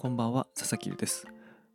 [0.00, 1.26] こんばんは佐々木です。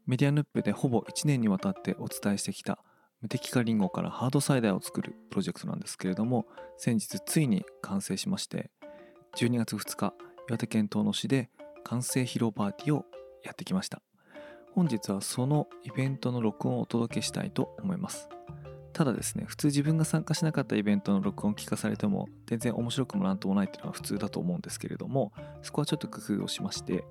[0.07, 2.79] メディアヌップでほぼ1年にわたってお伝えしてきた
[3.19, 6.46] 無敵化リンゴからハードサイダーを作るプロジェクトなんですけれども
[6.78, 8.71] 先日ついに完成しまして
[9.36, 10.13] 12月2日
[10.47, 11.49] 岩手県遠野市で
[11.83, 13.04] 完成披露パーティーを
[13.44, 14.01] やってきました。
[14.71, 18.30] 本日はそのイベントの録音をお届けしたいと思います。
[18.94, 27.04] ただですね普通自分が参加しなかったイベントの録音を聞かされても全然面白くもなんともないっていうのは普通だと思うんですけれどもそこはちょっと工夫をしまして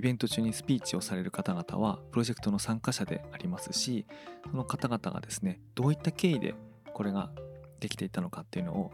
[0.00, 4.06] イベント中にスピーチをされる方々はプロジェクトの参加者でありますし
[4.50, 6.54] その方々がですねどういった経緯で
[6.94, 7.28] これが
[7.80, 8.92] できていたのかっていうのを、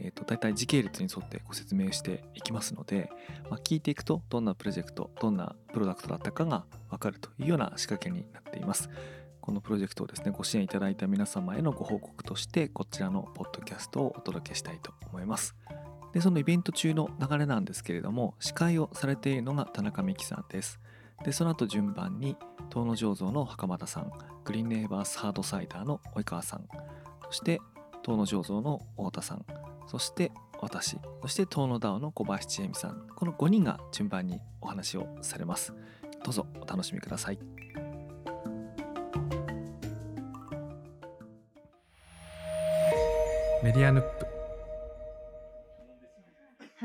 [0.00, 3.10] えー、と大体時系列に沿ってご説明していきますので、
[3.50, 8.88] まあ、聞いていくとどんなプロジェクトどんなプロダクトだったかが分かるというような仕掛けになっています。
[9.42, 15.54] このプロジェクトをですねご支援いただいた皆様へのご報告としてこちらのポッドキャストをお届けしたいと思います。
[16.16, 20.80] でそのイベント中の流れなんですけれども司会をされているのが田中美希さんです。
[21.22, 22.38] でその後順番に
[22.70, 24.10] 遠野醸造の袴田さん
[24.42, 26.66] グリーンネイバースハードサイダーの及川さん
[27.26, 27.60] そして
[28.02, 29.44] 遠野醸造の太田さん
[29.86, 35.74] そして私そして遠野ダオの小林千恵美さんこの5人が順番にお話をされます。
[36.24, 37.38] どうぞお楽しみください。
[43.62, 44.25] メディアヌップ。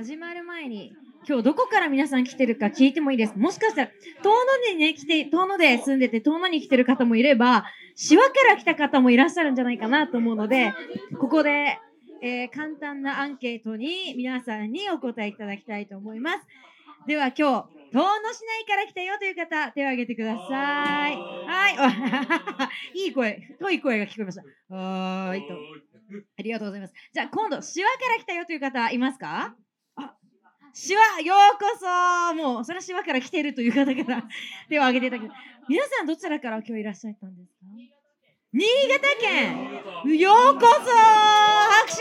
[0.02, 0.94] 始まる前に
[1.28, 3.38] 今日どこから皆さん来てるか聞いてもいいです？
[3.38, 3.92] もしかしたら
[4.24, 4.32] 遠
[4.68, 10.74] 野にね来て遠野で住んでて遠野に来てる方もいればシワから来た方もいらっしゃるんじゃないかなと思うので
[11.20, 11.78] ここで、
[12.24, 16.40] えー、簡単なアンケートに皆さんにお答えいただきたいと思います。
[17.06, 17.44] では今日
[17.94, 21.16] 遠野市内から来たよという方手を挙げてください。
[21.16, 21.70] は
[22.96, 22.98] い。
[23.06, 24.76] いい声太い声が聞こえました。
[24.76, 25.54] はーいと。
[26.40, 26.94] ありがとうございます。
[27.14, 29.56] じゃあ今度シワから来たよという方いますか？
[30.74, 32.34] シワようこそ。
[32.36, 34.24] もうそれはシワから来てるという方から
[34.70, 35.36] 手を挙げていただき
[35.68, 37.60] 皆さんどちらから今日いらっしゃったんですか？
[38.54, 40.18] 新潟県。
[40.20, 41.98] ようこそ拍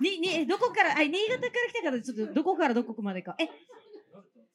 [0.00, 0.10] 手。
[0.10, 3.36] ににどこからあ新潟から来た方ちょっとどこからどこまでか。
[3.38, 3.48] え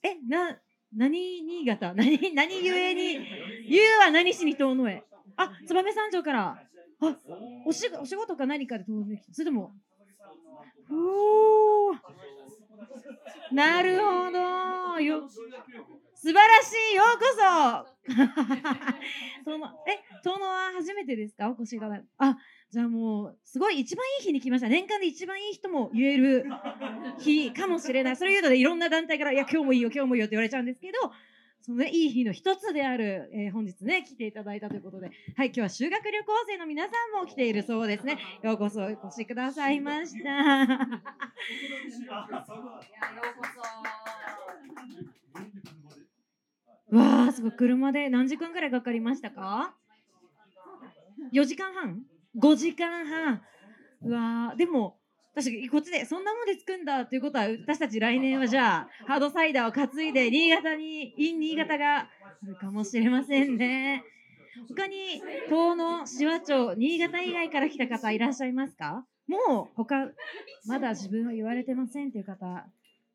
[0.04, 0.60] えな
[0.96, 1.94] 何新潟？
[1.94, 3.20] 何何ゆえに？
[3.68, 5.04] ゆうは何しに遠野へ？
[5.38, 6.58] あ燕三条から。
[7.02, 7.18] あ
[7.66, 9.34] おしお仕事か何かで遠野へ来た。
[9.34, 9.74] それとも
[13.52, 15.00] なるほど。
[15.00, 17.96] よ素晴らしいようこそ。
[19.46, 21.50] そのえ遠野は初めてですか？
[21.50, 21.88] お越しが
[22.18, 22.38] あ
[22.72, 24.68] じゃあもうすごい一番いい日に来ました。
[24.68, 26.46] 年間で一番いい人も言える
[27.20, 28.16] 日かもしれない。
[28.18, 30.98] それ言うのでいろんな団体から「いや今日もいいよ今日もいいよ」って言われちゃうんですけど
[31.66, 38.20] その、ね、いい日の一つである、えー、本日ね、来ていただいたということで、はい、今日は修学旅行生の皆さんも来ているそうですね。
[38.44, 40.30] ようこそお越しくださいました。
[40.30, 40.78] よう
[42.30, 42.46] こ
[46.92, 46.96] そ。
[46.96, 47.52] わあ、すごい。
[47.54, 49.74] 車で何時間ぐらいかかりましたか
[51.34, 52.04] ?4 時間半
[52.38, 53.42] ?5 時間半。
[54.04, 55.00] うわあ、でも、
[55.36, 62.08] 確かにこっちでそんなもんで作るんだということは私たち来年はじゃあハードサイダーを担いで新潟に in 新潟があ
[62.48, 64.04] るかもしれませんね。
[64.70, 69.06] 他に遠野紫波町新潟以外から来た方いらっしゃいますか？
[69.28, 70.10] もう他
[70.66, 72.66] まだ自分は言われてませんという方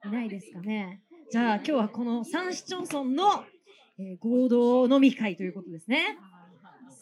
[0.04, 1.00] いないですかね？
[1.30, 3.44] じゃあ今日はこの三市町村の、
[3.98, 6.18] えー、合同飲み会ということですね。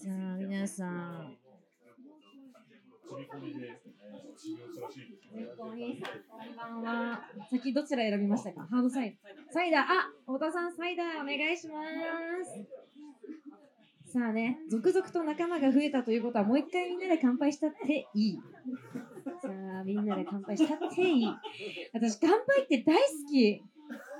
[0.01, 1.37] さあ皆さん
[4.39, 5.75] こん
[6.57, 7.21] ばんは。
[7.51, 8.69] 先どちら選びましたか？
[8.71, 9.53] ハードサイダー。
[9.53, 9.83] サイダー。
[9.83, 11.75] あ、太田さん、サイダーお願いしま
[14.07, 14.13] す。
[14.13, 18.39] さあね、続々と仲間が増えたということは、もう一回みんなで乾杯したっていい。
[19.43, 19.49] さ
[19.81, 21.27] あ、みんなで乾杯したっていい。
[21.93, 23.61] 私、乾杯って大好き。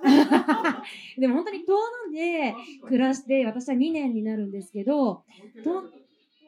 [1.21, 1.75] でも本当に遠
[2.09, 2.55] 野で
[2.87, 5.23] 暮らして私は2年になるんですけど
[5.63, 5.85] と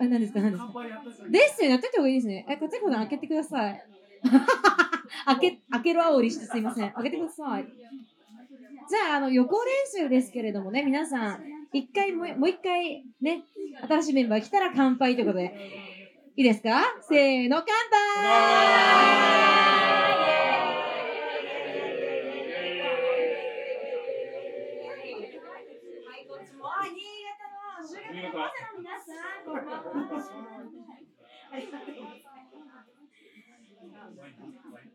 [0.00, 0.72] あ何ですか何ですか。
[1.28, 2.47] ですよねやってた方がいいですね。
[2.49, 3.83] え勝彦さん開けてください。
[5.27, 6.91] 開け、開けるあおりしてすいません。
[6.92, 7.66] 開けてください。
[8.89, 13.45] じゃあ、あの、予行練習ですけれどもね、皆さん、一回も、もう一回ね、
[13.89, 15.54] 新しいメンバー来たら乾杯ということで、
[16.36, 16.83] いいですか？
[17.03, 17.66] せーの、乾
[20.04, 20.09] 杯！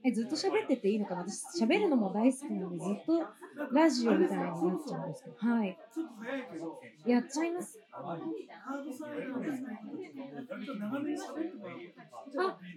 [0.03, 1.21] えずっと喋ってていいのかな？
[1.27, 3.23] 私喋るのも大好きなのでずっと
[3.73, 5.35] ラジオみたいになっちゃうんですけど。
[5.37, 5.77] はい。
[7.07, 7.79] やっちゃいます。
[7.91, 8.17] あ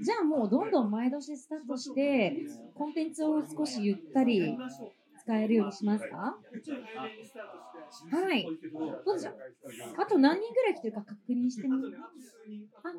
[0.00, 4.56] じゃあもうどんどん前倒しスタートしてコンテンツを少しゆったり
[5.29, 6.17] 使えるようにしますか？
[6.17, 6.39] は
[8.35, 8.47] い。
[9.05, 9.35] どうでしょう
[9.99, 11.99] あと何人ぐらい来てるか確認してみる
[12.83, 12.93] あ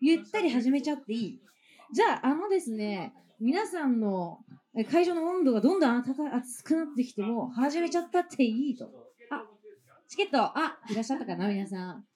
[0.00, 1.38] ゆったり始めちゃっていい
[1.92, 4.38] じゃあ、あのですね、皆さんの
[4.90, 8.86] 会場の温度がどんどん暖か熱くなってきても、始めちゃったっていいと。
[9.30, 9.44] あ、
[10.08, 12.06] チケット、あ、いらっしゃったかな、皆さん。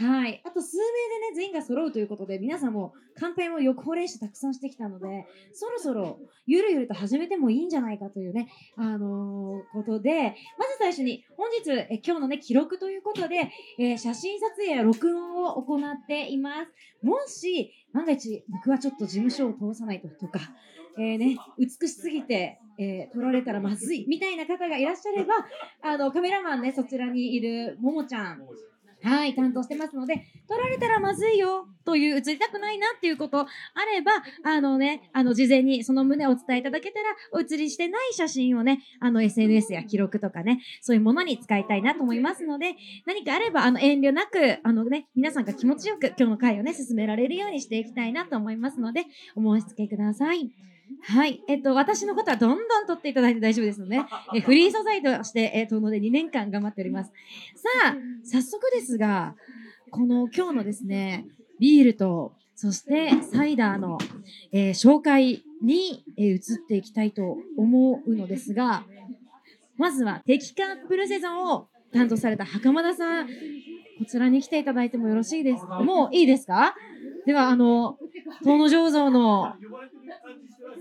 [0.00, 0.40] はい。
[0.46, 17.06] あと数名でね、全員が揃うということで、皆さんも乾杯も予行練習たくさんしてきたので、そろそろゆるゆると始めてもいいんじゃないかというね、あのーことで、まず最初に本日、え今日のね、記録ということで、えー写真撮影や録音を行っています。
[17.06, 20.40] もし、万が一、僕はちょっと事務所を通さないととか、
[20.98, 25.34] えーね、美しすぎて、えー撮られたらまずい みたいな方がいらっしゃれば、
[25.82, 28.46] あの、カメラマンね、そちらにいるももちゃん、
[29.02, 33.46] はい、担当してますので、撮られたらまずいよという、映りたくないなっていうことあ
[33.92, 34.12] れば、
[34.44, 42.76] あのね、あの、事前にその旨をお伝えいただけたら、お写りしてない写真をね、あの、SNS や記録とかね、そういうものに使いたいなと思いますので、
[43.06, 49.04] 何かあれば、あの、遠慮なく、あのね、皆さんが気持ちよく今日の回をね、進められるようにしていきたいなと思いますので、
[49.34, 50.69] お申し付けください。
[51.02, 51.42] はい。
[51.48, 54.00] えっと、私のことはどんどん撮っていただいて大丈夫ですので、
[54.34, 57.12] えフリー素材として、えー、遠野で2年間頑張っております。
[57.54, 59.34] さあ、早速ですが、
[59.90, 61.26] この今日のですね、
[61.58, 63.98] ビールと、そしてサイダーの、
[64.52, 68.84] えー紹介に、えー移っていきたいと思うのですが、
[69.76, 73.28] まずはテキカップルセゾンを担当された袴田さん、
[74.00, 75.80] こちらに来ていただいてもよろしいですか？
[75.80, 76.74] もういいですか？
[77.26, 77.98] では、あの、
[78.42, 79.54] 遠野醸造の、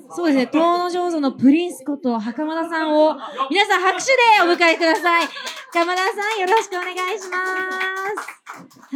[0.10, 3.18] そうですね、遠野醸造のプリンスこと袴田さんを、
[3.52, 5.28] 皆さん拍手でお迎えください。
[5.74, 7.38] 袴田さん、よろしくお願いしま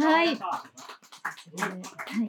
[0.00, 0.28] はい。
[0.28, 1.76] えーは
[2.24, 2.28] い。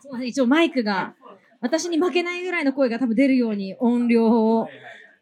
[0.00, 1.14] すみません、一応マイクが、
[1.60, 4.68] 私に負けないぐらいの声が多分出るように音量を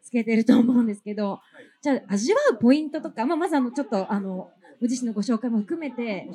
[0.01, 1.39] つけてると思うんですけど、
[1.83, 6.27] じゃあ、味わうポイントとか、まあ、まずあの、ちょっと、あの、ご自身のご紹介も含めて、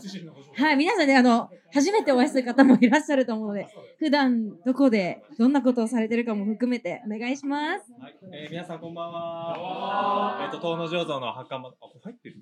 [0.56, 3.68] はい、皆さんね、あの、初めてお会いする方もいらっしゃると思うので、
[3.98, 7.92] 普段どこでどんなことをされてるかも含めてお願いします。
[8.00, 10.40] はい、えー、皆さんこんばんは。
[10.44, 11.72] えっ、と遠野醸造の袴あ
[12.02, 12.36] 入ってる？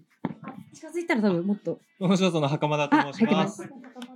[0.73, 1.79] 近づいたら多分もっと。
[1.99, 3.47] 遠野醸造の袴田あ、と申しま。
[3.47, 3.69] すす。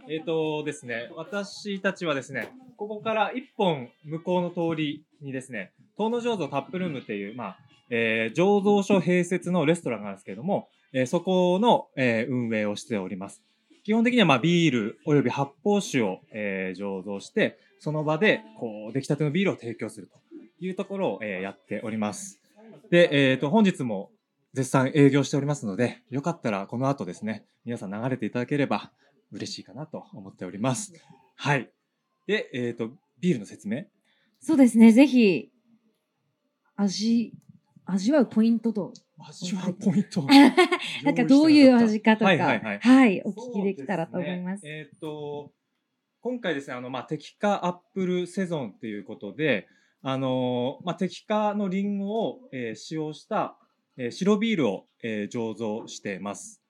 [0.08, 2.48] えっ、とですね、私たちはですね、
[2.78, 7.58] ここから一本向こうの通りにですね、遠野醸造タップルームっていうまあ、
[7.90, 13.42] えー醸造所併設のレストランがあるんですけれども、えそこの、え運営をしております。
[13.82, 20.20] 基本的にはまあビールおよび発泡酒を、え醸造して、その場でこう出来たてのビールを提供すると
[20.60, 22.40] いうところを、えやっております。
[22.90, 24.12] で、えっ、と本日も
[24.52, 28.92] 絶賛営業しておりますので、よかったらこの後ですね、皆さん流れていただければ
[29.32, 30.92] 嬉しいかなと思っております。
[31.34, 31.72] はい。
[32.28, 32.90] で、えっ、と、
[33.20, 33.82] ビールの説明
[34.38, 35.50] そうですね、ぜひ、
[36.76, 37.32] 味、
[37.86, 40.22] 味わうポイントと、味わうポイント。
[41.04, 44.62] なんかどういう味かとか、はいはいはいはい、お聞きできたらと思います。
[44.62, 45.52] そうでねえっ、と、
[46.20, 49.68] 今回ですね、あの、まあ、テキカアップルセゾンっていうことで、
[50.02, 53.58] あのまあ、テキカのリンゴを、えー使用した、
[53.96, 56.62] えー白ビールを、えー醸造しています。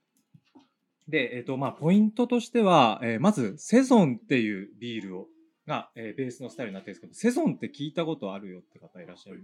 [1.08, 5.28] で、えっ、と、まあ、ポイントとしては、えーまず、セゾンっていうビールを、
[5.66, 9.42] が、えーベースのスタイルになってるんですけど、セゾンって聞いたことあるよって方いらっしゃる？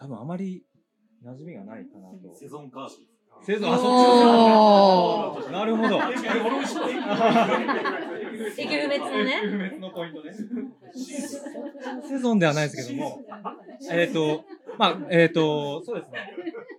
[0.00, 0.64] 多分あまり
[1.22, 2.34] 馴染みがないかなと。
[2.34, 2.94] セゾンカード。
[3.44, 6.00] セゾン、あ、おそっちなるほど。
[8.56, 9.40] 駅不滅のね。
[9.44, 10.32] 不滅のポイントね。
[12.08, 13.22] セゾンではないですけども、
[13.90, 14.44] えっ、と、
[14.78, 16.18] まあ、えっ、と、そうですね。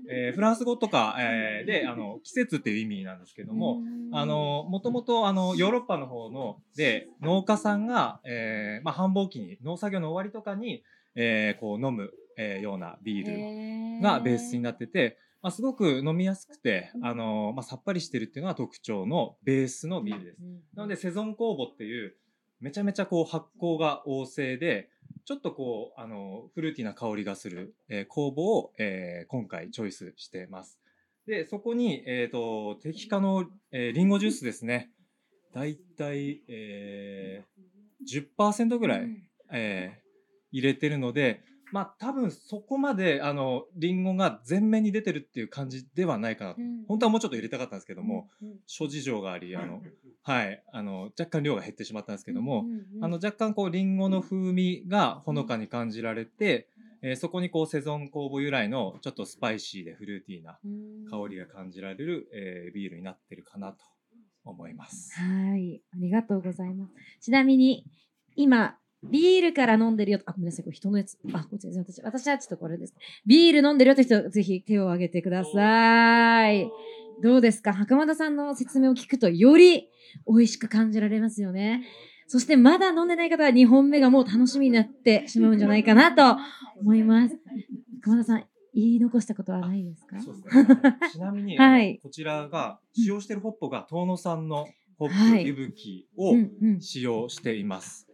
[0.09, 10.83] えーフランス語とか、えーで、あの、季節っていう意味なんですけども、あ、の、もともと、あの、ヨーロッパの方の、で、農家さんが、えーまあ、繁忙期に、農作業の終わりとかに、
[11.15, 20.37] えーこう、飲む、えーようなビールがベースになってて、まあ、すごく飲みやすくて、あのまあ、さっぱりしてるっていうのが特徴のベースのビールです。
[20.75, 22.15] なので、セゾン酵母っていう、
[22.59, 24.89] めちゃめちゃこう発酵が旺盛で、
[25.25, 30.79] ちょっとこう、あの、フルーティーな香りがする、えー酵母を、えー今回チョイスしてます。
[31.25, 34.91] で、そこに、えっ、と、適化の、えーリンゴジュースですね。
[35.53, 39.07] だいたい、えー、10%ぐらい、
[39.51, 40.01] えー
[40.53, 46.61] 入れてるので、まあ多分そこまで、あの、リンゴが全面に出てるっていう感じではないかなと。
[46.87, 48.29] 本当はもうちょっと入れたかったんですけども、
[48.67, 49.81] 諸事情があり、あの、
[50.23, 52.65] はい、あの、若干量が減ってしまったんですけども、
[53.01, 56.67] あの、若干こう、リンゴの風味がほのかに感じられて、
[57.03, 60.59] えーそこにこう、セゾン酵母由来のちょっとスパイシーでフルーティーな
[61.09, 63.83] 香りが感じられる、えービールになってるかなと
[64.43, 65.19] 思います。
[65.19, 66.93] はい、ありがとうございます。
[67.19, 67.85] ちなみに、
[68.35, 70.25] 今、ビールから飲んでるよと。
[70.27, 70.63] あ、ごめんなさい。
[70.63, 71.17] これ人のやつ。
[71.33, 71.79] あ、こっちです。
[71.79, 72.93] 私、私はちょっとこれです。
[73.25, 76.69] ビール飲んでるよという人、ぜひ手を挙げてください。
[77.23, 77.73] どうですか？
[77.73, 79.89] 袴田さんの説明を聞くと、より
[80.27, 81.83] 美味しく感じられますよね。
[82.27, 86.39] そしてまだ飲んでない方は2本目がもう楽しみになってしまうんじゃないかなと
[86.79, 87.37] 思います。
[88.01, 90.19] 袴田さん、言い残したことはないですか？
[90.21, 90.97] そうですね。
[91.11, 94.67] ちなみに、 はいこちらが使用しているホップが遠野産の
[94.97, 96.33] ホップ、はいきを。
[96.79, 98.07] 使用しています。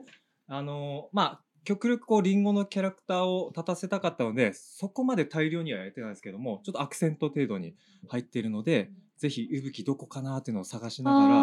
[0.47, 7.75] あのまあ極力こうリンゴのキャラクターを立たせたかったのでそこまで大量にはやってないんですけどもちょっとアクセント程度に
[8.07, 11.41] 入っているのでぜひいぶきどこかなっていうのを探しながらちょ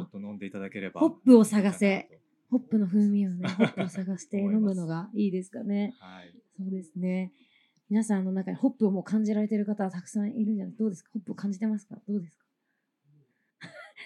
[0.00, 2.08] あっと飲んでいただければホップを探せ。
[2.50, 5.94] ホップの風味をね、ホップを探して飲むのがいいですかね。
[6.00, 6.32] はい。
[6.56, 7.30] そうですね。
[7.90, 10.74] 皆さんの中にホップをもう感じられている方はたくさんいるんじゃない？
[10.78, 11.10] どうですか？
[11.12, 11.96] ホップを感じてますか？
[12.08, 12.44] どうですか？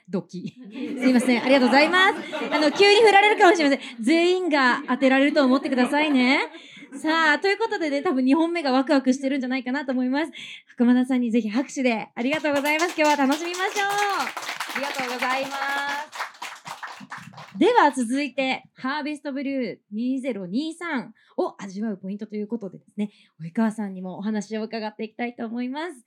[0.08, 0.54] ドキ。
[1.00, 1.42] すいません。
[1.42, 2.14] ありがとうございます。
[2.50, 3.96] あの、急に振られるかもしれません。
[4.00, 6.40] 全員が当てられると思ってくださいね。
[6.96, 10.32] さあ、ということでね、多分2本目がワクワクしてるんじゃないかなと思います。
[10.66, 12.94] 袴田さんにぜひ拍手でありがとうございます。
[12.98, 13.88] 今日は楽しみましょう。
[14.74, 16.32] ありがとうございます。
[17.58, 26.04] では続いて、ハーベストブルー2023を味わうポイントということでですね、及川さんにもお話を伺っていきたいと思います。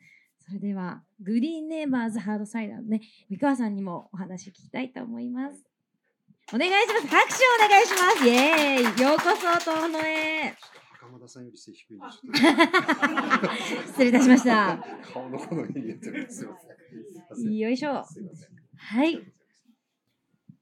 [0.48, 5.64] それでは、グリーンネイバーズハードサイダーのね、及川さんにもお話聞きたいと思います。
[6.54, 7.08] お願いします。
[7.08, 8.28] 拍手をお願いします。
[8.28, 10.54] イエーイようこそ、遠野へ。
[11.02, 11.98] 袴田さんより背低い
[13.88, 14.78] 失礼いたしました。
[15.04, 16.56] と顔の好みに言ってるんですよ。
[17.52, 18.04] よいしょ。
[18.06, 18.50] すいません。
[18.76, 19.20] はい。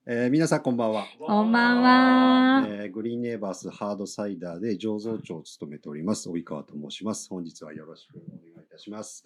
[0.06, 1.06] えー皆さんこんばんは。
[1.18, 2.68] こんばんは。
[2.68, 7.30] えーグリーンネイバースハードサイダーで醸造長を務めております及川と申します。
[7.30, 9.26] 本日はよろしくお願いいたします。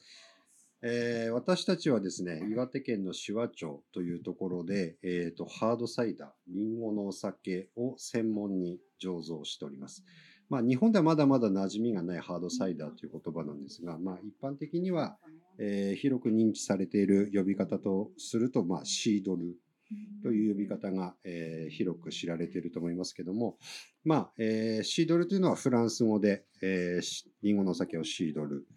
[0.84, 10.04] えー私たちはですね、岩手県の紫波町というところで、えーとハードサイダー、リンゴのお酒を専門に醸造しております。
[10.50, 15.18] まあ、日本ではまだまだ馴染みがないハードサイダーという言葉なんですが、まあ、一般的には、
[15.58, 19.58] えー広く認知されている呼び方とすると、まあ、シードル
[20.22, 23.58] という呼び方が、えー広く知られていると思いますけども、
[24.06, 28.68] まあえーシードルというのはフランス語で、えーリンゴのお酒をシードル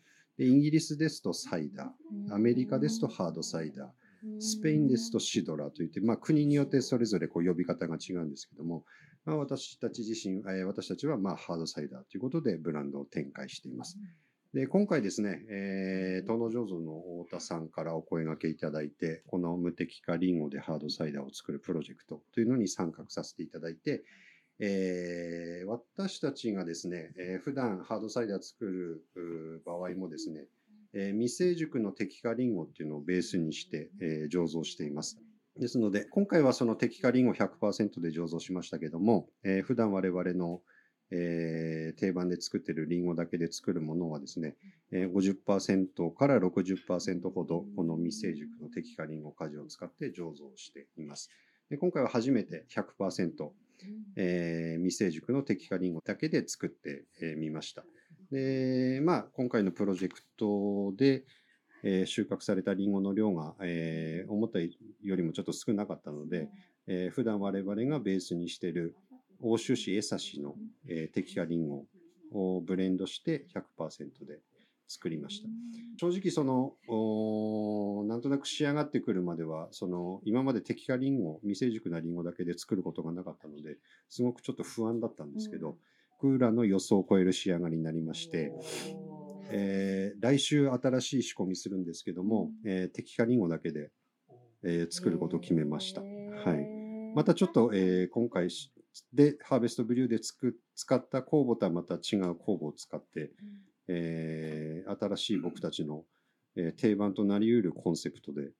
[0.45, 8.85] イギリスですとサイダーアメリカですとハードサイダースペインですとシドラといって、まあ、国によってそれぞれこう呼び方が違うんですけども、
[9.25, 13.99] まあ、私たち自身、えー私たちはまあハードサイダーということでブランドを展開しています。
[14.53, 24.03] で今回ですね、えー、東野醸造の太田さんからお声掛けいただいて、この無敵化リンゴでハードサイダーを作るプロジェクトというのに参画させていただいて、
[24.61, 30.45] えー私たちがですね、えー普段ハードサイダー作る場合もですね、
[30.93, 35.19] えー未成熟の適化リンゴっていうのをベースにして、えー醸造しています。
[35.59, 40.61] ですので、今回はその適化リンゴ100%で醸造しましたけども、えー普段我々の、
[41.11, 44.57] えー定番で作っているリンゴだけで作るものはですね、
[44.93, 51.31] えー50%から60%ほどこの未成熟の適化リンゴ果汁を使って醸造しています。
[51.71, 53.51] で今回は初めて100%、
[54.17, 57.05] えー未成熟の適化リンゴだけで作って
[57.37, 57.85] み、ました。
[58.31, 61.25] で、まあ、今回のプロジェクトで、
[61.83, 64.69] えー収穫されたリンゴの量が、えー思ったよ
[65.03, 66.49] りもちょっと少なかったので、
[66.87, 68.95] えー普段我々がベースにしている
[69.43, 70.55] 欧州市江差の、
[70.87, 71.87] えー、適化リンゴ
[72.33, 73.47] をブレンドして
[73.79, 74.41] 100%で
[74.87, 75.49] 作りました。
[75.99, 76.75] 正直その
[78.11, 83.77] なんとなく仕上がってくるまではその今まで適化リンゴ未成熟なリンゴだけで作ることがなかったので
[84.09, 85.77] すごくちょっと不安だったんですけど、
[86.21, 88.53] クーラーの予想を超える仕上がりになりまして、
[89.51, 93.91] えー来週新しい仕込みするんですけども、えー適化リンゴだけで、
[94.65, 96.01] えー作ることを決めました。
[96.03, 96.07] は
[96.55, 98.73] い、またちょっと、えー今回し
[99.15, 103.31] でハーベストブリューでつく使った酵母とはまた違う酵母を使って、
[103.87, 106.03] えー新しい僕たちの、
[106.57, 108.51] えー定番となりうるコンセプトで、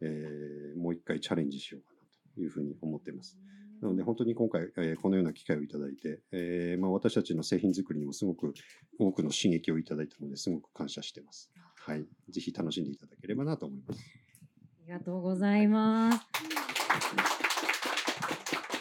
[0.00, 3.38] えーもう一回チャレンジしようかなというふうに思っています。
[3.80, 8.52] なので本当に今回、えーこのような機会をいただいて、えーまあ、私たちの製品作りにもすごく
[8.98, 11.50] 多くの刺激をいただいたのですごく感謝しています。
[11.76, 14.00] はい、ぜひ楽しんでいただければなと思います。
[14.00, 16.26] ありがとうございます。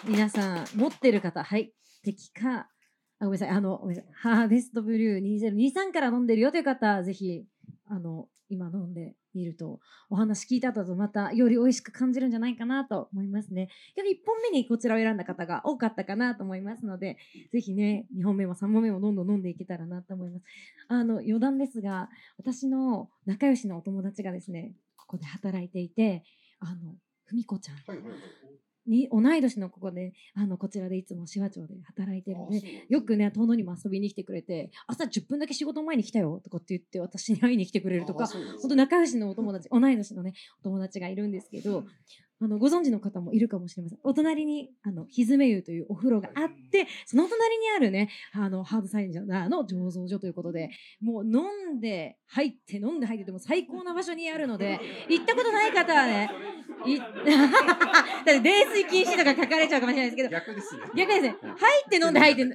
[0.08, 2.70] 皆さん、持ってる方、はい、敵か、
[3.20, 7.46] あ、ごめんなさい、あの、ごめんなさい、ハーベストブルー2023から飲んでるよという方、ぜひ、
[7.90, 9.80] あの、今飲んでみると、
[10.10, 13.70] お話聞いた後とまたより美味しく感じるんじゃないかなと思いますね。
[13.96, 17.18] けど1本目にこちらを選んだ方が多かったかなと思いますので、
[17.52, 20.46] ぜひね、2本目も3本目もどんどん飲んでいけたらなと思います。
[20.88, 26.24] あの、余談ですが、私の仲良しのお友達がですね、ここで働いていて、
[26.60, 27.78] あの、ふみこちゃん。
[28.88, 38.28] に同い年のここであのこちらでいつも紫波町で働いてるのでよくね遠野にも遊びに来てくれて朝10分だけ仕事前に来たよとかって言って私に会いに来てくれるとか
[38.62, 41.84] 本当仲良しのお友達同い年のねお友達がいるんですけど
[42.40, 50.70] あのご存知の方もいるかもしれませんお隣にあのひずめ湯というお風呂があってその隣にあるねあのハードサイダーの醸造所ということで
[51.02, 54.80] もう飲んで入って飲んで入ってても最高な場所にあるので
[55.10, 56.30] 行ったことない方はね
[56.86, 57.08] い だっ
[58.26, 60.82] て泥酔禁止とか書かれちゃうかもしれないですけど逆ですね。
[60.96, 61.36] 逆ですね。
[61.42, 62.52] 入って飲んで入って、入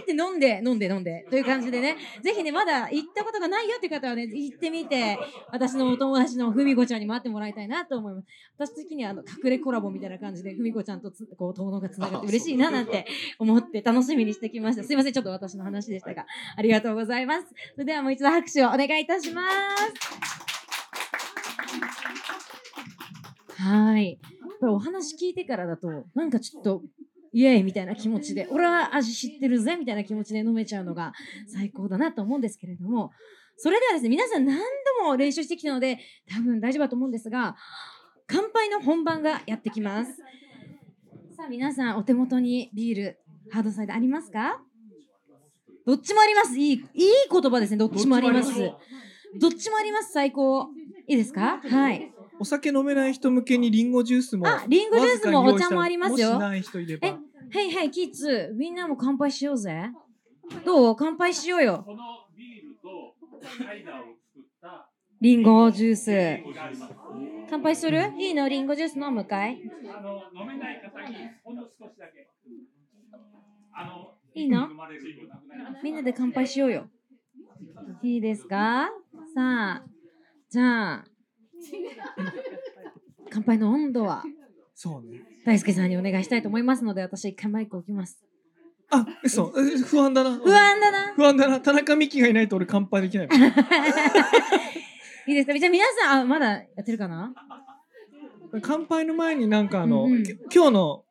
[0.00, 5.18] って飲んで飲んで飲んでという感じでね、ぜひね、まだ行ったことがないよっていう方はね、行ってみて、
[5.50, 8.26] 私のお友達のふみこちゃんにも会ってもらいたいなと思います。
[8.58, 13.06] 私的にはあの隠れコラボみたいな感じで、ふみこちゃんとつこう、友達がつながって嬉しいななんて
[13.38, 14.84] 思って楽しみにしてきました。
[14.84, 17.48] すいません、ちょっと私の話でしたが、ありがとうございます。
[17.74, 19.50] それではもう一度拍手をお願いいたします。
[23.62, 24.18] はい。
[24.62, 26.82] お話聞いてからだと、なんかちょっと、
[27.32, 31.12] イエーイみたいな気持ちで、俺は味知ってるぜみたいな気持ちで飲めちゃうのが
[31.46, 33.12] 最高だなと思うんですけれども、
[33.56, 34.58] それではですね、皆さん何
[35.00, 35.98] 度も練習してきたので、
[36.28, 37.56] 多分大丈夫だと思うんですが、
[38.30, 40.12] 乾杯の本番がやってきます。
[41.36, 43.18] さあ皆さん、お手元にビール、
[43.50, 44.62] ハードサイダーありますか？
[45.84, 46.56] どっちもあります。
[46.56, 46.80] いい、いい
[47.30, 47.76] 言葉ですね。
[47.76, 48.52] どっちもあります。
[49.40, 50.12] どっちもあります。
[50.12, 50.68] 最高。
[51.08, 51.60] いいですか？
[51.68, 52.12] はい。
[52.38, 57.18] お酒飲めない人向けにリンゴジュースもあリンゴジュースもお茶もありますよもしない人いればえは
[57.60, 59.90] いはい、キッズ、みんなも乾杯しようぜ。
[60.64, 60.96] どう？
[60.96, 61.82] 乾杯しようよ。
[61.84, 61.98] この
[62.36, 63.16] ビールと
[63.64, 64.88] サイダーを作った
[65.20, 66.10] リンゴジュース。
[67.50, 68.12] 乾杯する？
[68.18, 68.48] いいの？
[68.48, 69.60] リンゴジュース飲むかい？
[69.92, 72.28] あの飲めない方にほんの少しだけ。
[73.72, 74.68] あのいいの？
[75.82, 76.86] みんなで乾杯しようよ。
[78.02, 78.88] いいですか？
[79.34, 79.84] さあ、
[80.48, 81.04] じゃあ、
[83.30, 84.22] 乾杯の温度は？
[84.74, 85.20] そうね。
[85.44, 88.22] 大輔さんにお願いしたいと思いますので、私一回マイク置きます。
[88.90, 89.52] あ嘘。
[89.56, 90.36] え不安だな。
[90.38, 91.14] 不安だな。
[91.14, 91.60] 不安だな。
[91.60, 93.28] 田中美希がいないと俺乾杯できない
[95.26, 95.58] いいですか？
[95.58, 97.32] じゃあ皆さん、あ、まだやってるかな？
[98.62, 100.22] 乾杯の前になんかあの、うんうん。
[100.24, 101.04] き今日の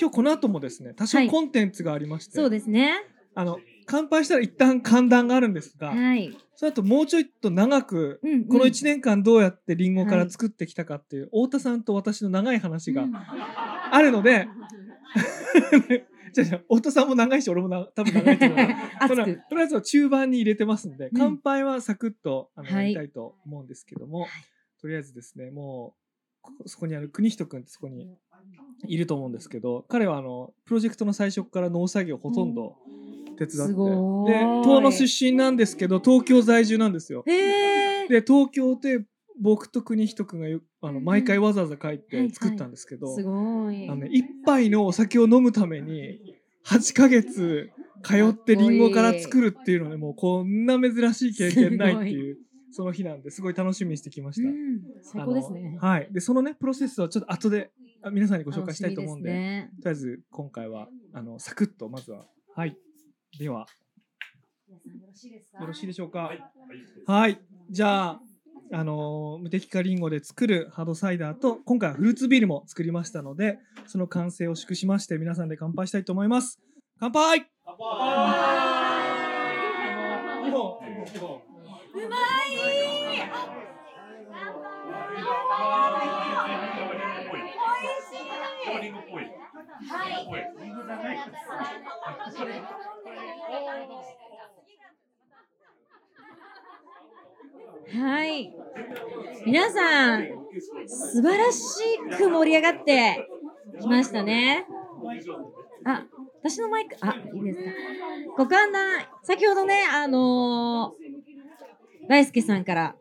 [0.00, 1.28] 今日この後もですね多少はい。
[1.28, 2.94] コンテンツがありまして、そうですね。
[3.34, 6.36] あの乾杯したら一旦寒暖があるんですが、はい。
[6.56, 8.44] その後もうちょいと長く、うんうん。
[8.46, 14.48] この1年間どうやってリンゴから作ってきたかっていう、太田さんと私の長い話がうんあるので、
[16.32, 18.56] じゃあじゃあ太田さんも長いし俺もな多分長いと思う。
[19.08, 21.10] とりあえずは中盤に入れてますんで、うん。
[21.16, 22.84] 乾杯はサクッとあの、はい。
[22.84, 24.26] やりたいと思うんですけども、
[24.80, 26.00] とりあえずですねもう
[26.42, 28.16] こそこにある国人君ってそこに
[28.86, 32.76] いると思うんですけど彼はあのプロジェクトの最初から農作業ほとんど
[33.36, 34.32] 手伝って、すごーい。
[34.32, 37.24] で遠野出身なんですけど東京在住なんですよ。
[37.26, 38.08] へえ。
[38.08, 39.04] で東京で
[39.40, 43.88] 僕と国人君がよあの毎回わざわざ帰って作ったんですけど、すごい。
[43.88, 46.18] あのね、一杯のお酒を飲むために
[46.66, 47.70] 8ヶ月
[48.02, 52.38] 通ってリンゴから作るっていうのはねもうこんな珍しい経験ないっていう
[52.72, 54.48] その日なんですごい楽しみにしてきました。
[54.48, 55.84] うん、最高ですねあ。
[55.86, 56.08] のはい。
[56.12, 57.70] でそのねプロセスをちょっと後で
[58.02, 62.76] あ皆さんにご紹介したいと思うんで、ですねとりあえず今回はあのサクッとまずははい
[63.38, 63.66] では
[64.86, 65.60] 皆さんよろしいですか？
[65.60, 66.18] よろしいでしょうか？
[66.20, 66.42] はい
[67.06, 67.40] はい。
[67.70, 68.20] じゃあ、
[68.72, 76.60] あのー無敵化リンゴで作るハードサイダーと、今回はフルーツビールも作りましたので、その完成を祝しまして、皆さんで乾杯したいと思います。
[77.00, 77.86] 乾杯乾杯
[81.92, 82.50] うまい
[88.82, 89.24] リンゴっぽい。
[89.24, 89.28] は
[90.08, 90.12] い。
[90.62, 91.18] リンゴじゃない。
[97.92, 98.54] はい。
[99.46, 100.28] 皆さん、
[100.86, 103.28] 素晴らしく盛り上がって
[103.80, 104.66] きましたね。
[105.84, 106.04] あ、
[106.42, 107.70] 私のマイク、あ、いいですか。
[108.36, 111.10] ご観覧、先ほどね、あのー
[112.08, 112.96] 大輔さんから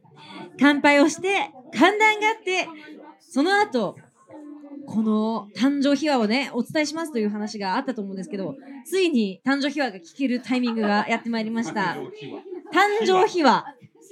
[0.60, 2.68] 乾杯をして、歓談があって、
[3.20, 3.96] その後、
[4.86, 11.98] この誕生秘話をね、お伝えしますという話があったと思うんですけど、ついに誕生秘話が聞けるタイミングがやってまいりました。
[12.72, 13.66] 誕生秘話。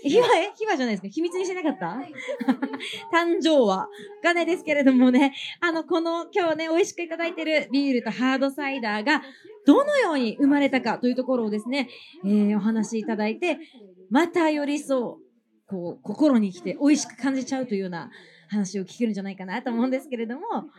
[0.04, 1.98] 秘話え秘話じゃないですか秘密にしてなかった？
[3.12, 3.78] 誕生は。
[3.78, 3.90] わ
[4.24, 9.24] かんないですけれどもね、あの、この今日ね、美味しくいただいてるビールとハードサイダーが、
[9.66, 11.90] どのように生まれたかというところをですね、
[12.26, 13.58] えーお話しいただいて、
[14.10, 18.10] またよりそう、こう、心に来て美味しく感じちゃうというような
[18.50, 20.70] 話を聞けるんじゃないかなと思うんですけれども、はい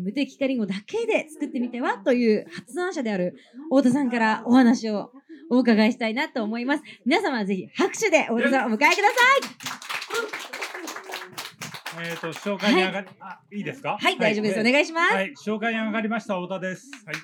[0.00, 3.36] 無敵化リンゴだけで作ってみてはという発案者である
[3.70, 5.10] 太田さんからお話を
[5.50, 6.82] お伺いしたいなと思います。
[7.04, 8.96] 皆様ぜひ拍手で太田さんをお迎えください。
[12.04, 13.98] えっ、と、紹介に上がり、あ、いいですか？
[14.00, 14.60] はい、大丈夫です。
[14.60, 15.14] お願いします。
[15.14, 16.90] はい、紹介に上がりました太田です。
[17.04, 17.16] はい。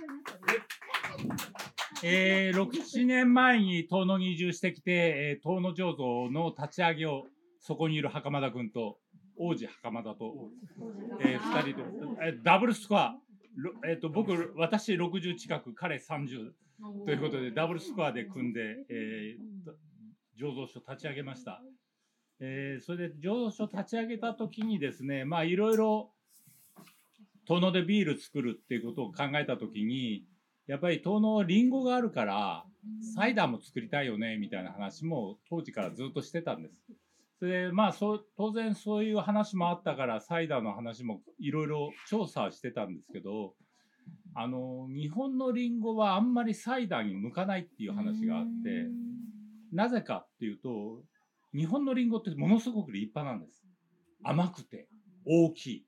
[2.05, 7.25] えー、6、7年前に遠野に移住してきて、えー、遠野醸造の立ち上げを、
[7.61, 8.99] そこにいる袴田君と、
[9.39, 10.51] 王子袴田と、
[11.21, 11.87] えー、2人と、
[12.23, 13.17] えーダブルスコア、
[13.57, 16.53] ろえっ、と、僕、私60近く、彼30
[17.05, 21.63] ということで、ダブルスコアで組んで、えー、醸造所立ち上げました。
[22.41, 26.13] えー、それで醸造所立ち上げた時にですね、まあ、いろいろ、
[27.49, 30.27] 遠野でビール作るっていうことを考えた時に
[30.67, 32.65] やっぱり遠野リンゴがあるから
[33.17, 36.75] サイダーも作りたいよねみたいな話も当時からずっとしてたんです。
[37.39, 43.55] それでまあそう当然そういう話もあったからサイダーの話もいろいろ調査してたんですけど
[44.35, 48.87] あの日本のリンゴはあんまりサイダーに向かないっていう話があって
[49.73, 51.03] なぜかっていうと
[51.55, 53.65] 日本のリンゴってものすごく立派なんです。
[54.23, 54.89] 甘くて
[55.25, 55.87] 大きい。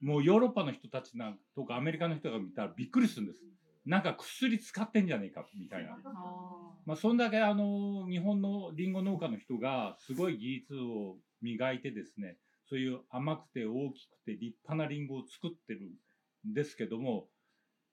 [0.00, 3.40] もうヨーロッパの人たちなんとかアメリカの人が見たらびっくりするんです。
[3.86, 5.98] なんか薬使ってんじゃねえかみたいな。
[6.86, 15.90] まあそんだけあの日本のリンゴ農家の人がすごい技術を磨いてですね、そういう甘くて大きくて立派なリンゴを作ってる
[16.48, 17.28] んですけども、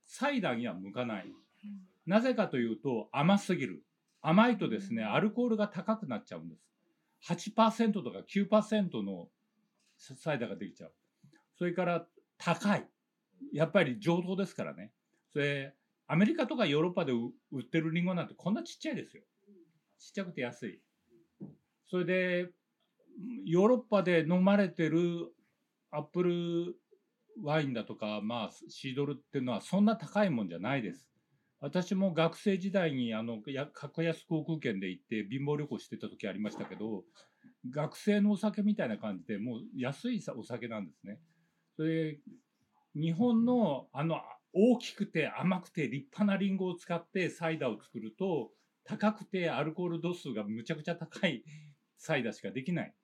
[0.05, 1.25] サイダーには向かない。
[2.05, 3.83] なぜかというと甘すぎる。
[4.21, 6.71] 甘いとですね、アルコールが高くなっちゃうんです。
[7.27, 9.27] 8%とか9%の
[9.97, 10.93] サイダーができちゃう。
[11.57, 12.05] それから
[12.37, 12.87] 高い。
[13.53, 14.91] やっぱり上等ですからね。
[15.33, 15.73] それ、
[16.11, 19.23] アメリカとかヨーロッパで売ってるリンゴなんてこんなちっちゃいですよ。
[19.97, 20.81] ちっちゃくて安い。
[21.89, 22.49] それで、
[23.45, 25.31] ヨーロッパで飲まれてる
[25.89, 26.75] アップル
[27.41, 31.07] ワインだとか、まあ、シードルっていうのはそんな高いもんじゃないです。
[31.61, 33.37] 私も学生時代にあの
[33.71, 37.03] 格安航空券で行って貧乏旅行してた時ありましたけど
[37.69, 41.21] 学生のお酒みたいな感じでもう安いお酒なんですね。
[41.77, 42.19] それ
[42.95, 44.17] 日本のあの
[44.53, 48.51] 大きくて甘くて立派なリンゴを使ってサイダーを作ると
[48.83, 51.43] 高くてアルコール度数がむちゃくちゃ高い
[51.97, 52.95] サイダーしかできない。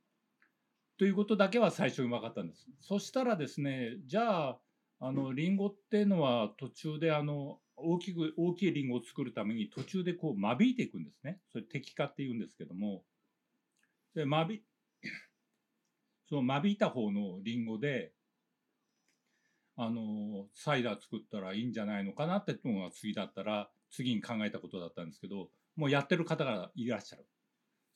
[0.98, 2.68] ということだけは最初に分かったんです。
[2.80, 4.60] そしたらですねじゃあ
[5.00, 11.40] あのリンゴっていうのは途中であの大きく大きいリンゴを作るために途中でこう間引いていくんですね。
[11.52, 13.06] それ適化って言うんですけども
[14.16, 14.62] で間引
[16.28, 18.14] その間引いた方のリンゴで
[19.80, 27.26] あのサイダー作ったらいいんじゃないのかなってのが次だったら次に考えたことだったんですけどもうやってる方がいらっしゃる。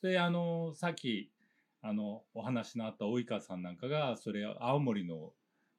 [0.04, 1.32] であのさっき
[1.82, 5.34] あのお話のあった及川さんなんかがそれ青森の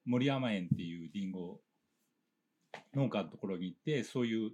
[0.04, 1.60] 森山園っていうリンゴ
[2.94, 4.50] 農家のところに行ってそういう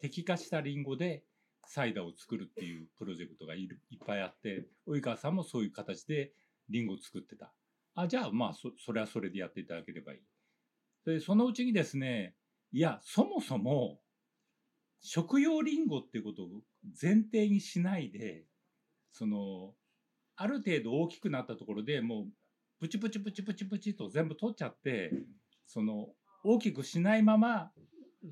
[0.00, 1.22] 適化したリンゴで
[1.66, 6.32] サイダーを作るっていうプロジェクトがいるいっぱいあって及川さんもそういう形で
[6.70, 7.52] リンゴを作ってた
[7.94, 10.20] あじゃあまあそそれはそれでやっていただければいい。
[11.04, 12.34] でそのうちにですね
[12.72, 14.00] いやそもそも
[15.00, 16.48] 食用リンゴっていうことを
[17.00, 18.46] 前提にしないで
[19.12, 19.74] その
[20.36, 22.26] ある程度大きくなったところでもう
[22.80, 25.12] プチプチプチプチプチと全部取っちゃって
[25.66, 26.08] その
[26.42, 27.70] 大きくしないまま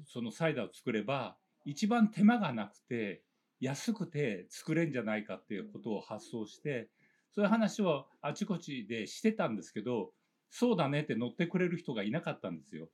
[0.07, 3.23] そのサイダーを作れば一番手間がなくて
[3.61, 6.89] 安くて作れんじゃないかっていうことを発想して
[7.35, 10.13] そういう話をあちこちでしてたんですけど
[10.51, 12.89] そうだねって乗ってくれる人がいなかったんですよ。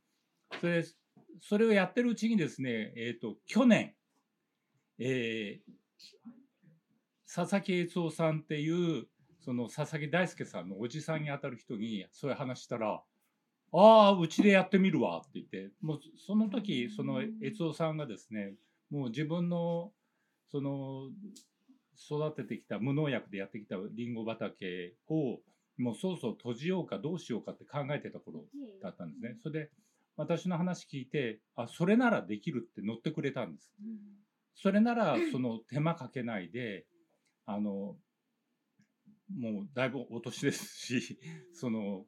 [0.60, 0.84] それ
[1.40, 3.94] それをやってるうちにですね、えー、と去年、
[4.98, 9.06] えー、佐々木悦夫さんっていう
[9.40, 13.02] その佐々木大輔さんのおじさんにあたる人にそういう話したら
[13.72, 18.54] 「ああうちでやってみるわ」って言ってもうその時その悦夫さんがですね
[18.90, 19.92] もう自分の
[20.50, 21.10] その
[21.98, 25.40] 育ててきた無農薬でやってきたりんご畑を
[25.78, 28.44] もうそろそろ閉じようかどうしようかって考えてた頃
[28.82, 29.36] だったんですね。
[29.42, 29.70] それで
[30.16, 33.70] 私の話聞いてあそれならできるって乗ってくれたんです。
[34.54, 36.86] それならその手間かけないで
[37.46, 37.96] あの
[39.36, 41.18] もうだいぶお年ですし
[41.52, 42.04] その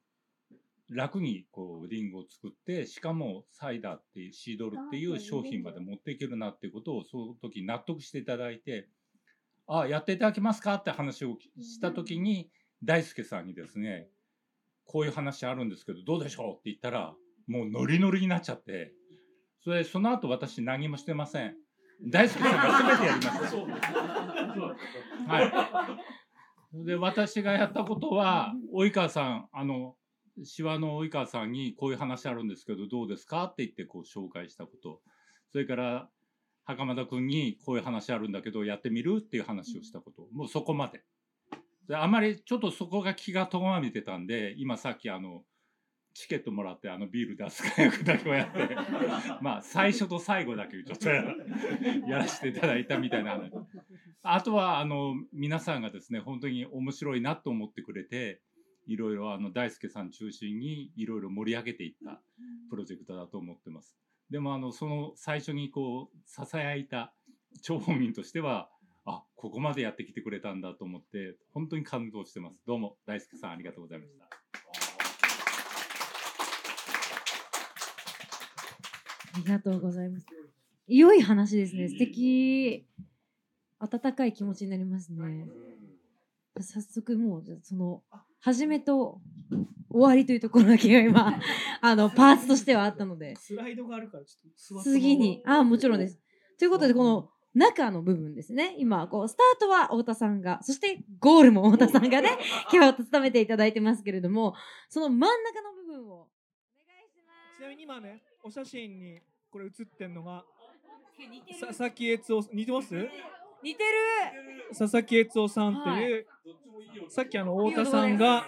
[0.89, 8.89] 楽にこうリンゴを作ってしかもサイダーっていうシードルっていう商品まで持っていけるなっていうことをその時納得していただいて
[9.67, 10.75] あやっていただけますか？
[10.75, 12.49] って話をした時に
[12.83, 14.09] 大輔さんにですね
[14.85, 16.51] こういう話あるんですけどどうでしょう？
[16.53, 17.13] って言ったら
[17.47, 18.93] もうノリノリになっちゃって
[19.63, 21.55] それその後私何もしてません。
[22.03, 23.57] 大輔さんが全てやりました
[25.33, 25.41] は
[26.73, 26.85] い。
[26.85, 29.95] で私がやったことは及川さんあの
[30.43, 33.43] シワの及川さんにこういう話あるんですけどどうですか？
[33.45, 35.01] って言ってこう紹介したこと。
[35.51, 36.09] それから
[36.75, 40.27] 袴田君にこういう話あるんだけどやってみるっていう話をしたこと。
[40.31, 41.03] もうそこまで。
[41.87, 45.43] であまりちょっとそこが気がとがめてたんで今さっきあの
[46.13, 48.75] チケットもらってあのビール出す役だけをやって。
[49.41, 53.41] まあ最初と最後だけちょっとやらせていただいたみたいな。
[54.23, 58.41] あとはあの皆さんがですね本当に面白いなと思ってくれて
[58.87, 62.21] いろいろあの大輔さん中心にいろいろ盛り上げていった
[62.69, 63.97] プロジェクトだと思ってます。
[64.31, 67.11] でもあのその最初にこうささやいた
[67.61, 68.69] 張本民としては
[69.05, 72.57] あここまでやってきてくれたんだと思って本当に感動してます。
[72.65, 74.23] どうも大輔さんありがとうございました。
[79.33, 80.25] ありがとうございます。
[80.87, 81.89] 良い話ですね。
[81.89, 82.85] 素敵。
[83.79, 85.45] 温かい気持ちになりますね。
[86.61, 88.01] 早速もうその
[88.41, 89.21] 始めと
[89.89, 91.39] 終わりというところだけが今
[91.81, 93.35] あのパーツとしてはあったので。
[93.35, 96.19] スライドがあるからちょっと次にあもちろんです。
[96.57, 98.75] ということでこの中の部分ですね。
[98.79, 102.37] 今こうスタートは太田さんがそしてゴールも太田さんがね
[102.73, 104.55] 今日務めていただいてますけれども
[104.89, 106.27] その真ん中の部分をお
[106.87, 107.57] 願いします。
[107.59, 110.45] ちなみに今ねお写真にこれ写ってんのが
[111.59, 112.95] 佐々木悦夫似てます？
[113.63, 114.77] 似てる。
[114.77, 116.25] 佐々木悦夫さんっていう、
[117.09, 118.45] さっきあの太田さんが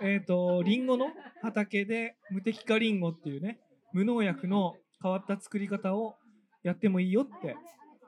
[0.00, 1.06] えっ、とリンゴの
[1.42, 3.60] 畑で無敵化リンゴっていうね
[3.92, 6.16] 無農薬の変わった作り方を
[6.62, 7.56] やってもいいよって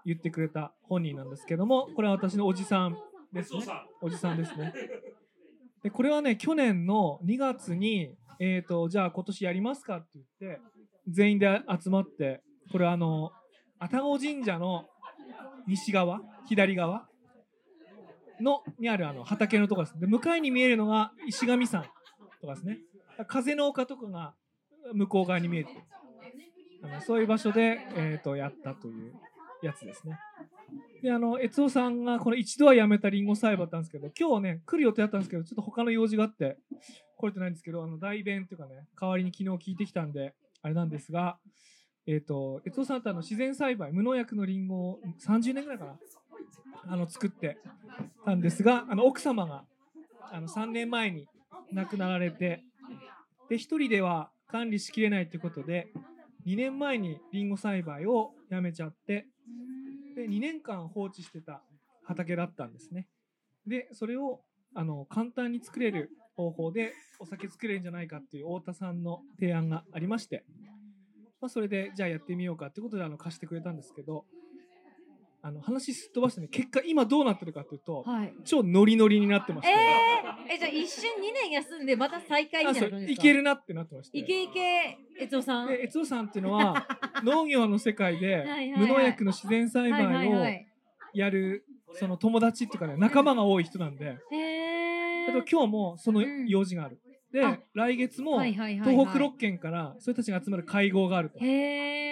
[0.05, 2.97] 言ってくれた本人なんですけどもこれは私のおじさん
[3.33, 3.65] ですね。
[4.03, 4.73] おじさんですね。
[5.83, 10.09] でこれはね去年の2月にえっ、とじゃあ今年やりますかって
[10.41, 10.61] 言って
[11.09, 13.31] 全員で集まってこれあの
[13.79, 14.87] 愛宕神社の
[15.67, 17.07] 西側左側
[18.41, 20.01] のにあるあの畑のところです。
[20.01, 21.85] で向かいに見えるのが石神山
[22.41, 22.79] とかですね。
[23.27, 24.35] 風の丘とかが
[24.95, 25.71] 向こう側に見えて
[26.83, 29.13] あのそういう場所で、えー、とやったという
[29.63, 30.19] やつですね。
[31.03, 36.59] であの悦夫さんがこの一度はやめたリンゴ栽培だったんですけど今日ね来る予定だったんですけどちょっと他の用事があって
[37.17, 41.39] 来れてないんですけどあの代弁っていうかね代わりに昨日聞いてきたんであれなんですが
[42.07, 45.99] えっ、と悦夫さんってあの自然栽培無農薬のリンゴを30年ぐらいかな
[46.87, 47.59] あの作って
[48.25, 49.65] たんですがあの奥様が
[50.31, 51.27] あの3年前に
[51.73, 52.63] 亡くなられて
[53.49, 55.89] で1人では管理しきれないということで
[56.47, 59.27] 2年前にリンゴ栽培をやめちゃって
[60.17, 61.63] で2年間放置してた
[62.05, 63.07] 畑だったんですね。
[63.67, 64.41] でそれを
[64.75, 70.45] あの簡単に作れる方法でお酒作れるんじゃないかっていう太田さんの提案がありまして、
[71.41, 74.25] まあ、それでじゃあやってみようかってことであの貸してくれたんですけど
[75.41, 78.35] あの話すっ飛ばしてね結果今どうなってるかというとはい。
[78.45, 84.19] 超ノリノリになってまして、えー、えじゃあ一瞬2年休んでまた再開みたいいけるなってなってまして。
[84.19, 85.69] いけいけ悦夫さん。
[85.69, 86.89] で悦夫さんっていうのは
[87.23, 88.45] 農業の世界で
[88.77, 90.67] 無農薬の自然栽培をはい
[91.15, 94.19] やるその友達っていうかね仲間が多い人なんで。
[94.33, 95.31] へー。
[95.31, 96.49] あと今日もそのうん。
[96.49, 97.01] 用事がある。
[97.33, 101.39] であ来月も東北6県からそういう人たちが集まる会合があると。
[101.39, 102.08] へー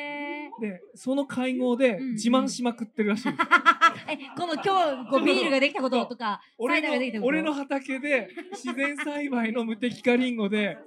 [0.60, 3.38] でその会合でうん自慢しまくってるらしいです。
[4.08, 10.78] えこの今日こうビールができたこととかサ俺の俺の畑で自然栽培の無敵化リンゴで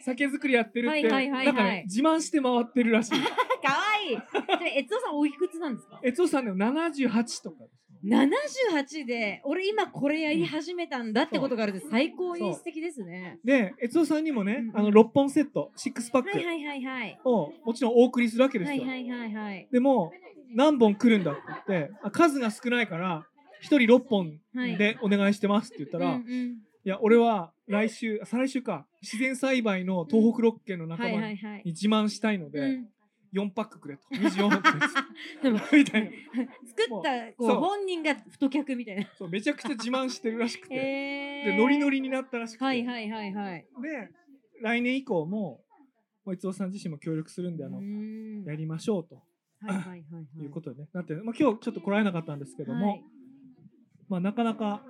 [0.00, 3.18] 酒造りやってるってはいはいかね自慢して回ってるらしい。
[3.60, 4.16] かわいい
[4.64, 5.98] で悦夫さんおいくつなんですか？
[6.02, 7.87] 悦夫さんでも78とかです。
[8.04, 13.38] 78で俺今これやり始めたんだってことがあるって最高に素敵ですね。
[13.44, 16.28] で悦夫さんにもねうんあの6本セット6パック。
[16.30, 17.20] はいはいはいはい。
[17.24, 18.84] をもちろんお送りするわけですよ。
[18.84, 19.68] はいはいはいはい。
[19.72, 20.12] でも
[20.54, 23.26] 何本来るんだって言ってあ数が少ないから
[23.62, 24.38] 1人6本
[24.78, 26.56] でお願いしてますって言ったら、うんうん。
[26.84, 28.86] いや俺は来週再来週か。
[29.02, 31.62] 自然栽培の東北6県の仲はい間にはいはい。
[31.66, 32.88] 自慢したいので、うん
[33.32, 34.02] 4パックくれと。
[34.12, 34.80] 24本くれ
[35.42, 36.10] で みたいな。
[36.66, 39.10] 作ったこう本人が太客みたいな。
[39.16, 43.66] そうめちゃくちゃ自慢してるらしくて、へでノリノリリになったらしくて、はいはいはいはい。
[43.82, 44.10] で
[44.62, 45.64] 来年以降も
[46.32, 48.44] 逸夫さん自身も協力するんであの、うん。
[48.44, 49.22] やりましょうと。
[49.60, 50.44] はいはいはいはい。
[50.44, 53.04] いうことでね、なって、まあ、今日ちょっと来られなかったんですけども、はい。
[54.08, 54.84] まあ、なかなか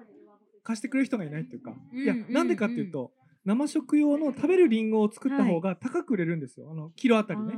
[0.62, 3.12] 貸してくれる人がいないっていうか、いやうんうんなんでかっていうと、
[3.48, 7.54] 生食用の食べるリンゴを作った方が高く売れるんですよ、あのキロあたりね。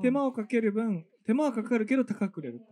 [0.00, 2.62] 手間をかける分手間はかかるけど高く売れる。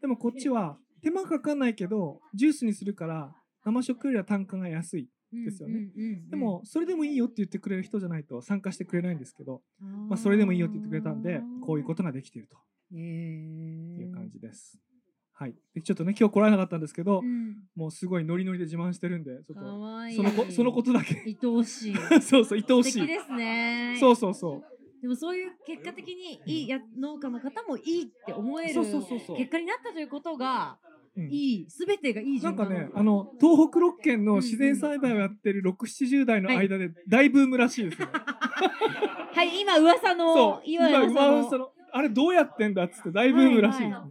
[0.00, 5.90] でもこっちは手間かかんないけどジュースにするから生食よりは単価が安いですよね。
[6.30, 9.60] でもそれでもいいよって言ってくれる人じゃないと参加してくれないんですけど、
[10.08, 12.56] まあ、それでもいいよって言ってくれたんでこういうことができていると。
[12.94, 14.80] へいうー感じです。
[15.38, 17.56] はい、でちょっとね今日来られなかったんですけど、うん。
[17.76, 19.66] もうすごいノリノリで自慢してるんでちょっかと
[20.16, 21.22] そのこそのことだけ。
[21.26, 21.94] 愛おしい。
[22.22, 22.92] そうそう愛おしい。
[22.92, 23.96] 素敵ですね。
[24.00, 25.02] そうそうそう。
[25.02, 29.36] でもそういう結果的にいいや農家の方もいいって思えるそうそうそうそう。
[29.36, 30.78] 結果になったということが
[31.14, 31.30] うん。
[31.30, 32.66] いい、すべてがいいなんか。
[32.66, 43.82] ねあの東北6県の自然栽培をやってる670代の間で大ブームらしいですよ、はい、今噂そのう、今今噂のあれどうやってんだっつって大ブームらしい。
[43.82, 44.08] はいは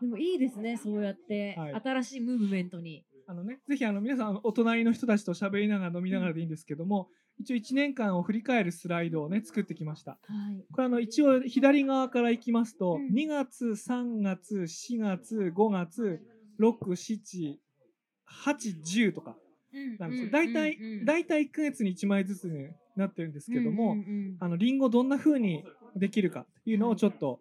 [0.00, 3.04] でもいいですね、そうやって、はい新しいムーブメントに。
[3.26, 7.08] あのね、ぜひあの皆さんお隣の人たちと喋りながら飲みながらでいいんですけども、
[7.38, 10.12] 一応1年間を振り返るスライドをね作ってきました。
[10.12, 10.18] は
[10.52, 10.64] い。
[10.72, 16.20] これあの一応左側からいきますと、うん2月、3月、4月、5月、
[16.58, 17.56] 6、7、
[18.44, 19.36] 8、10とか
[19.98, 20.30] なんですよ。
[20.30, 23.96] 大体、大体1ヶ月に1枚ずつになってるんですけども、
[24.40, 25.64] あのリンゴどんな風に
[25.96, 27.40] できるかっていうのをちょっと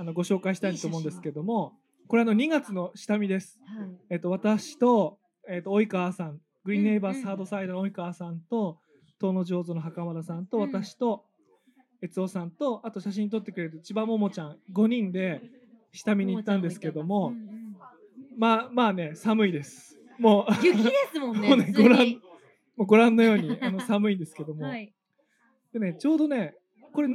[0.00, 1.74] あのご紹介したいと思うんですけども、
[2.08, 3.60] これあの2月の下見です。
[3.66, 3.88] はい。
[4.08, 8.78] えっと、私と、えっと、及川さん、グリーンネイバーうんうんスハードサイドの及川さんと、
[9.20, 11.26] 遠野上手の袴田さんと、うん私と、
[12.00, 15.42] 悦夫さんと、あと写真撮ってくれる千葉桃ちゃん、5人で
[15.92, 17.34] 下見に行ったんですけども
[18.38, 20.00] まあまあね、寒いです。
[20.18, 21.46] もう、雪ですもんね。
[21.50, 21.98] もうねご覧
[22.74, 24.94] もうご覧のようにあの寒いんですけども、 はい。
[25.74, 26.54] でね、ちょうどね、
[26.94, 27.08] これ、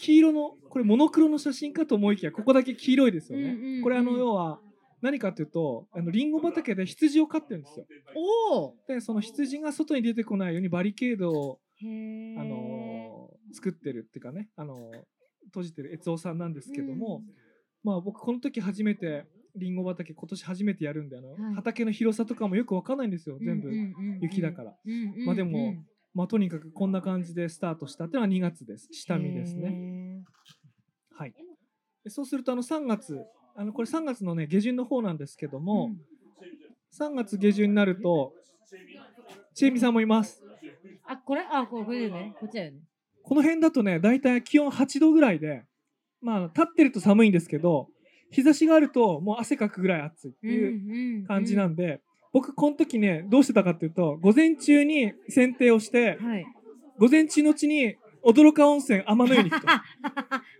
[0.00, 3.44] 黄色の、これモノクロの写真かと思いきや、ここだけ黄色いですよね。
[3.44, 4.60] うんうんうんこれあの、要は、
[5.02, 7.86] 何かというと、あのリンゴ畑で羊を飼ってるんですよ。
[8.52, 8.74] おお。
[8.86, 11.60] でその羊が外に出てこないようにバリケードを。
[11.82, 11.84] あ
[12.44, 14.78] のー作ってるっていうかね、あのー
[15.46, 17.22] 閉じてる悦夫さんなんですけども、
[17.82, 19.24] まあ僕この時初めて
[19.56, 23.70] リンゴ畑今年初めてやるんであの、はい畑の広さとかもよくわかんないんですよ全部、
[24.20, 24.76] 雪だから、
[25.24, 25.74] まあでも
[26.14, 28.88] まあとにかくこんな感じでスタートしたっていうのは2月です。
[28.92, 29.70] 下見ですね。
[29.70, 30.24] ね。
[31.16, 31.34] はい。
[32.04, 33.18] でそうするとあの3月
[33.56, 35.90] あのこれ3月のね下旬の方なんですけども、
[36.98, 38.32] 3月下旬になると
[39.54, 40.42] ちえみさんもいます。
[41.06, 41.42] あ、これ？
[41.50, 42.34] あ、これね。
[42.38, 42.78] こっちだよね。
[43.22, 45.64] この辺だとね、だいたい気温8度ぐらいで、
[46.20, 47.88] まあ、立ってると寒いんですけど、
[48.30, 52.00] 日差しがあるともう汗かくぐらい暑いっていう感じなんで、
[52.32, 56.46] 僕、この時ね、どうしてたかっていうと、午前中に剪定をして、はい。
[56.98, 59.66] 午前中のうちに驚か温泉天の湯に行くと。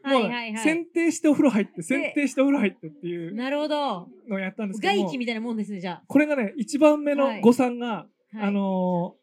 [0.03, 0.65] はいもうはいはい。
[0.65, 4.09] 剪定してお風呂入って、剪定してお風呂入ってっていうなるほど。
[4.29, 8.47] のをやったんですけども外気、みたいなもんですね、じゃこれがね、一番目の誤算が、あ。
[8.47, 9.15] あ、の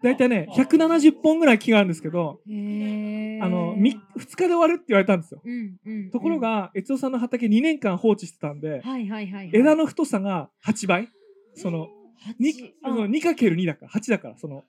[0.00, 5.42] ー、だいたいね、170本ぐらい木があるんですけど、あの、2日で終わるって言われたんですよ。
[5.44, 6.10] うんうん。
[6.10, 9.50] ところ、が、悦夫さんの畑2年間放置してたんで、はいはいはい。
[9.52, 11.08] 枝の太さが8倍。
[11.58, 11.88] その、
[12.38, 14.64] に八あの 2×2 だから、8だから、その、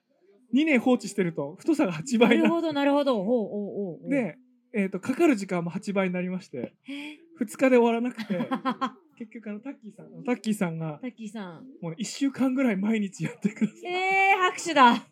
[0.54, 2.42] 2年放置してると太さが8倍になる。
[2.42, 3.24] なるほどなるほど。
[3.24, 4.10] ほう。
[4.10, 4.36] で、
[4.72, 11.66] えっ、と、かかる時間も8倍になりまして、へ2日で終わらなくて、ー 結局あの、タッキーさん、タッキーさんが、タッキーさん。
[11.80, 13.92] もう1週間ぐらい毎日やってください。
[13.92, 14.96] えー、拍手だ。
[14.96, 15.02] す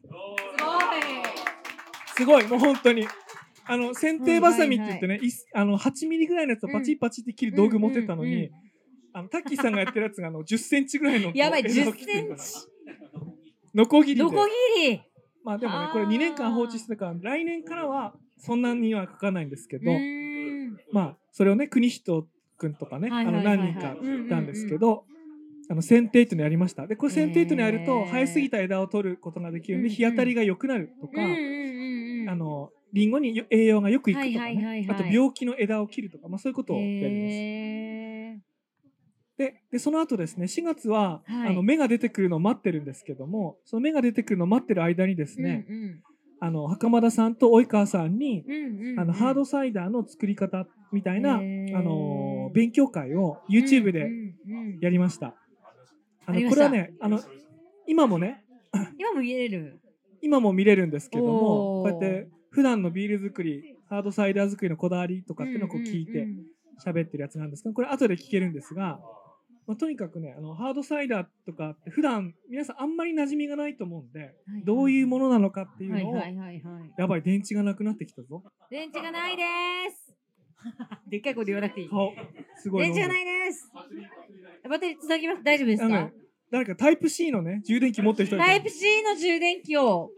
[2.16, 3.06] すごい、もう本当に。
[3.66, 8.67] あの、剪定バサミって言ってね、いあの、8ミリぐらいのやつをパチッパチって切る道具持ってったのに、うんうんうん
[9.18, 12.54] あの、タッキーさんがやってるやつがあの、10センチぐらいのやばい、10枝を切ってセンチ？
[13.74, 14.22] ノコギリで。
[14.22, 14.52] ノコギ
[14.90, 15.02] リ？
[15.44, 19.92] まあでもねこれ2年間放置してたから、来年からはそんなにはかかないんですけうど、
[20.92, 22.26] まあ、それをね、国人
[22.56, 25.04] くんとかね、あの、何人かいたんですけど、
[25.70, 26.86] あの、剪定っていうのやりました。
[26.86, 31.12] で、これ剪定っていうのやると、生えすぎた枝を取ることができるんで、日当たりが良くなるとか。
[32.30, 34.44] あの、リンゴによ栄養がよくいくとか
[34.92, 38.07] あと病気の枝を切るとか、まあそういうことをやります。
[39.38, 41.50] ででその後ですね4月は、はい。
[41.50, 46.02] あの芽が出てくるのを待ってるんですけどもその芽が出てくるのを待ってる間にですね、うん
[46.40, 49.00] あの袴田さんと及川さんに、うんうんうん。
[49.00, 55.26] あのハードサイダーの作り方みたいな、あの勉強会を YouTube でうんうんうんやりました。
[55.26, 55.34] あ
[56.26, 56.62] ありました。
[56.62, 57.20] のこれはねあの
[57.88, 58.44] 今もね
[58.96, 59.80] 今も見れる。
[60.22, 66.46] 今も見れるんですけどもこうやって普段のビール作りハードサイダー作りのこだわりとかっていうのをこう聞いてうんうんうん。
[66.78, 69.00] 喋ってるやつなんですけどこれ後で聞けるんですが、
[69.68, 74.30] まあ、とにかくねあのハードサイダーとかって普段皆さんあんまり馴染みがないと思うんで、はい
[74.64, 76.92] どういうものなのかっていうのを、はいはいはいはい。
[76.96, 79.42] やばい電池がなくなってきたぞ電池がないで
[79.94, 80.16] す。
[81.06, 81.88] でっかい声で言わなくていい。
[81.90, 82.12] 顔
[82.56, 83.70] すごい電池がないです。
[84.68, 85.42] バッテリーつなぎます。
[85.44, 85.84] 大丈夫ですか？
[85.84, 86.12] あのね？
[86.50, 90.10] 誰かタイプ C のね充電器持ってる人タイプ C の充電器を。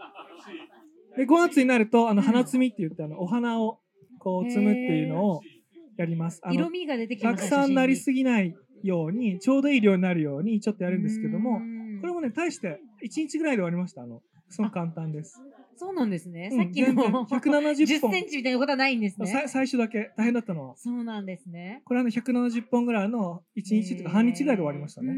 [1.16, 3.80] で5月になるとあのうん花摘みって言ってあのお花を
[4.20, 5.40] こう摘むっていうのを
[5.96, 6.40] やります。
[6.50, 7.56] 色味が出てきたくました。
[7.62, 11.58] さんなりぎすぎないようにちょうどいい量になるようにちょっとやるんですけども
[12.00, 12.20] これも。
[12.20, 15.40] もね大して1日ぐらいで終わりましたあのすごく簡単です。
[15.76, 16.50] そうなんですね。
[16.52, 19.44] うんさっきの170 10本センチみたいなことはないんですさね。
[19.46, 21.82] 最初だけ大変だったのはそうなんですね。
[21.86, 25.14] これはね170本ぐらいの1日とか半日ぐらいで終わりましたね。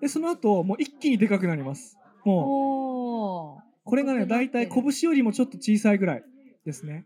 [0.00, 1.98] でその後もう一気にでかくなります。
[2.24, 6.24] もうこれがね大体拳よりもちょっと小さいぐらい
[6.64, 7.04] ですね。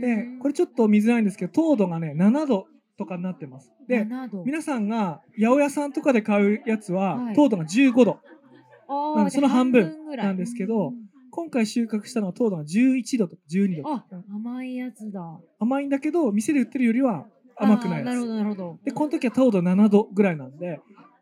[0.00, 2.66] でこれちょっと見づらいんですけど糖度がね7度
[3.00, 3.72] とかになってます。
[3.88, 8.18] で、7度皆さんが八百屋さんとかで買うやつは、はい糖度が15度。
[9.30, 10.94] その半分なんですけどうん
[11.32, 13.88] 今回収穫したのは糖度が11度とか12度。
[13.88, 17.26] あ甘いやつだ甘いんだけど、店で売ってるよりは
[17.56, 18.08] 甘くないやつ。
[18.08, 20.80] あーなるほどなるほどで、この時は糖度7度ぐらいなんで、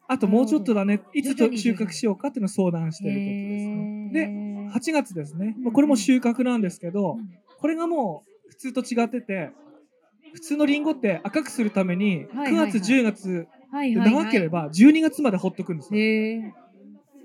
[0.08, 4.10] あともうちょっとだね、いつと収穫しようかっていうのを相談してるところですね。
[4.12, 5.54] で、へー8月ですね。
[5.60, 9.50] まあこれも収穫なんですけど、うんこれがもう普通と違ってて、
[10.34, 16.52] 普通のリンゴって赤くするために、9はいはいはい月、10月長ければ12月までほっとくんですよ。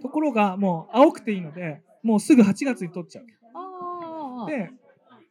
[0.01, 4.49] ところがもう青くていいので、もうすぐ8月に取っちゃう。
[4.49, 4.71] で、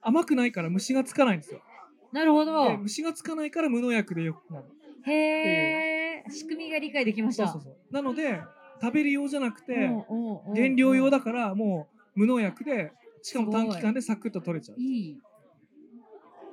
[0.00, 1.60] 甘くないから虫がつかないんですよ。
[2.12, 4.64] なるほどで、虫がつかないから無農薬でよくなる。
[5.04, 7.94] へえ仕組みが理解できましたそうそうそう。
[7.94, 8.40] なので、
[8.80, 9.90] 食べる用じゃなくて、
[10.54, 12.92] 原料用だからもう無農薬で、
[13.22, 14.80] しかも短期間でサクッと取れちゃう。
[14.80, 15.20] いい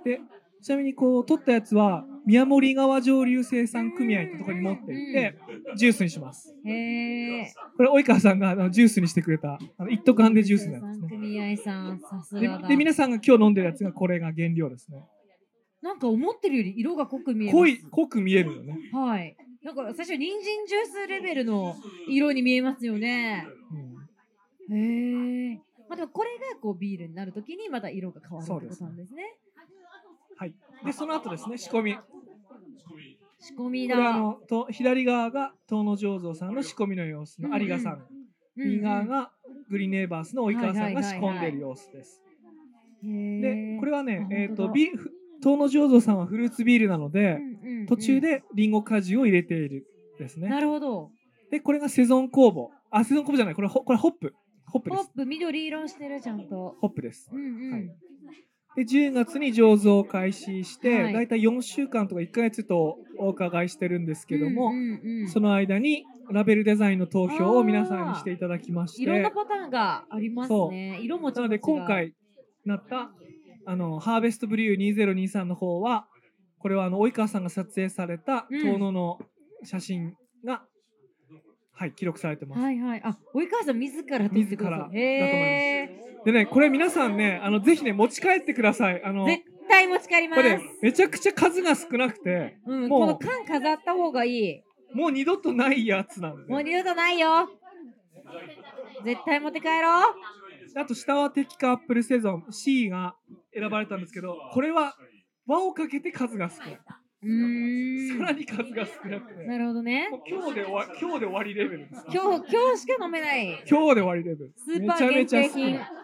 [0.04, 0.22] で、
[0.62, 5.40] ちなみにこう取ったやつは宮森川上流生産組合ってところに持って行って、
[5.76, 6.54] ジュースにします。
[6.66, 11.10] へえこれ及川さんがあのジュースにしてくれたあの一斗缶でジュースなんですね。
[11.10, 12.68] 組合さんさすでがだ。
[12.68, 15.04] で皆さんが今日飲んでるやつがこれが原料ですね。
[15.82, 17.56] なんか思ってるより色が濃く見えます。
[17.56, 18.78] 濃い濃く見えるよね。
[18.94, 19.36] はい。
[19.64, 21.76] なんか最初人参ジュースレベルの
[22.08, 23.48] 色に見えますよね。
[24.70, 24.78] うん。
[24.78, 29.24] へえまあでもこれがこうビールになるときにまた色が変わるってことなんですね
[30.40, 30.56] はい。
[30.86, 31.96] でその後ですね仕込み。
[31.96, 32.02] こ
[33.42, 38.06] 仕込みれだあのと左側が遠野醸造さんの仕込みの様子の有賀さん。
[38.56, 39.32] 右側が
[39.70, 42.22] グリーンネイバースの及川さんが仕込んでいる様子です。
[43.04, 45.12] でこれはねあえっ、と本当だビふ
[45.42, 47.40] 遠野醸造さんはフルーツビールなので、
[47.88, 49.86] 途中でリンゴ果汁を入れている
[50.18, 50.50] ですね。
[50.50, 51.12] なるほど
[51.52, 52.76] で、これがセゾン酵母。
[52.92, 53.56] あ、セゾン酵母じゃない。
[53.56, 54.34] これホこれホップ。
[54.68, 55.04] ホップです。
[55.04, 57.30] ホップ緑色してるちゃんとホップです。
[57.32, 58.09] うんうん、はい
[58.76, 61.14] で、10月に醸造を開始して、はい。
[61.14, 71.00] だいたい4週間とか1ヶ月とお伺いしてるんですけども、うんうんうんその間にラベルデザインの投票を皆さんにしていただきまして、いろんなパターンがありますね。
[71.02, 72.14] 色もなので今回
[72.66, 73.12] なった
[73.66, 76.08] あのハーベストブリュー2023の方は
[76.60, 78.62] これはあの及川さんが撮影されたうん。
[78.62, 79.18] 遠野の
[79.64, 80.14] 写真
[80.46, 80.64] が、
[81.80, 82.62] はい記録されてます。
[82.62, 83.02] はいはい。
[83.06, 84.98] あ及川さん自ら自らだと思います。
[84.98, 85.90] へ
[86.26, 89.02] でねこれ皆さんねあのぜひね持ち帰ってください。
[89.02, 90.42] あのー絶対持ち帰ります。
[90.42, 94.64] これねめちゃくちゃ数が少なくてうん、もうこの缶飾った方がいい。
[94.94, 97.48] もう二度とないやつなんで、もう二度とないよ。
[99.06, 100.16] 絶対持って帰ろう。
[100.76, 103.16] あと下はテキカアップルセゾン C が
[103.54, 104.96] 選ばれたんですけどこれは
[105.48, 106.80] 輪をかけて数が少ない。
[107.22, 109.44] うーんさらに数が少なくて。
[109.46, 112.06] なるほどね今日で終わ今日で終わりレベルです。
[112.12, 114.54] 今日今日しか飲めない今日で終わりレベル。
[114.56, 116.00] スーパー限定品めちゃめちゃ少ない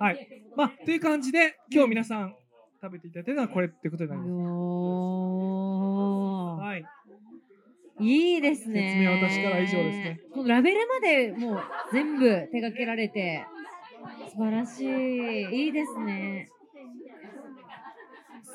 [0.00, 0.42] はい。
[0.56, 2.34] まあ、という感じで、今日皆さん
[2.80, 4.30] 食べていただいてるのはこれってことになります。
[6.64, 6.84] はい。
[8.02, 8.94] いいですね。
[8.94, 10.20] 説明は私からは以上ですね。
[10.32, 11.62] このラベルまでもう
[11.92, 13.44] 全部手掛けられて、
[14.30, 15.66] 素晴らしい。
[15.66, 16.48] いいですね。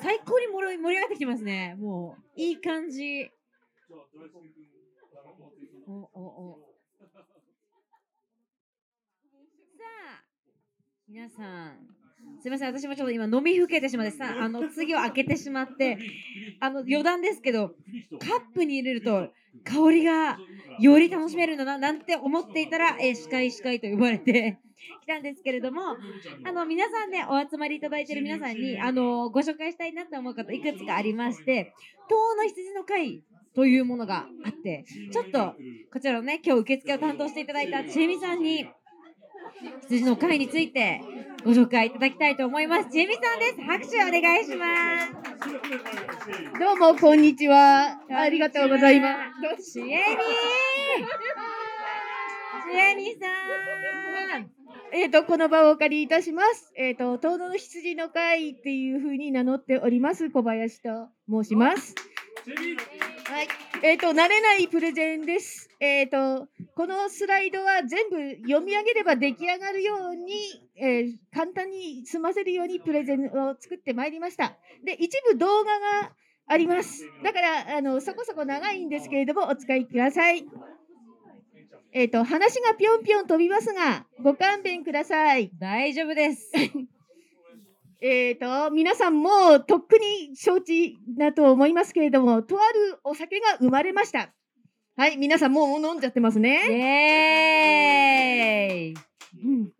[0.06, 1.74] 最高に盛り上がってきてますね。
[1.80, 3.28] もう、いい感じ。
[5.88, 6.58] おおお
[9.76, 10.22] さあ、
[11.08, 11.78] 皆さん。
[12.40, 15.98] すみません、私もちょっと今飲みふけてしまってさ、あの次を開けてしまって、
[16.60, 17.70] あの余談ですけど、
[18.20, 19.30] カップに入れると
[19.64, 20.38] 香りが
[20.78, 24.60] より楽しめるんだななんて思っていたら、え、司会司会と呼ばれて
[25.00, 25.96] きたんですけれども、
[26.44, 31.72] あの皆さんね、お集まりいただいている皆さんに、あのご紹介したいなと思う方いくつかありまして、
[32.08, 33.22] 東の羊の会
[33.54, 35.54] というものがあって、ちょっと
[35.92, 38.68] こちらのね、今日受付を担当していただいたちえみさんに、
[39.82, 41.00] 羊の会について
[41.44, 42.90] ご紹介いただきたいと思います。
[42.90, 43.60] ちえみさんです。
[43.62, 44.66] 拍手お願いしま
[45.00, 45.12] す。
[46.58, 48.00] どうも、こんにちは。
[48.10, 49.16] ありがとうございま
[49.56, 49.72] す。
[49.72, 49.90] ちえみ
[52.72, 53.28] ちえみさ
[54.38, 54.55] ん
[54.92, 56.72] えっ、と、この場をお借りいたします。
[56.76, 61.94] えっ、と、遠野の羊の会っていうふうに名乗っております、小林と申します。
[63.24, 63.48] はい。
[63.82, 65.68] えっ、と、慣れないプレゼンです。
[65.80, 70.32] えっ、と、このスライドは全部読み上げれば出来上がるように、
[70.76, 74.56] えー簡単に済ませるようにプレゼンを作ってまいりました。
[74.84, 76.12] で、一部動画が
[76.46, 77.04] あります。
[77.22, 80.46] だから、あの、そこそこ長いんですけれども、お使いください。
[81.98, 85.50] えっ、と、話がぴょんぴょん飛びますが、ご勘弁ください。
[85.58, 86.52] 大丈夫です。
[88.02, 94.34] えっ、と、皆さんもとっくに承知だと思いますけれども、とあるお酒が生まれました。
[94.94, 96.60] はい、皆さんもう飲んじゃってますイね。
[98.82, 98.94] エーイ
[99.42, 99.72] うん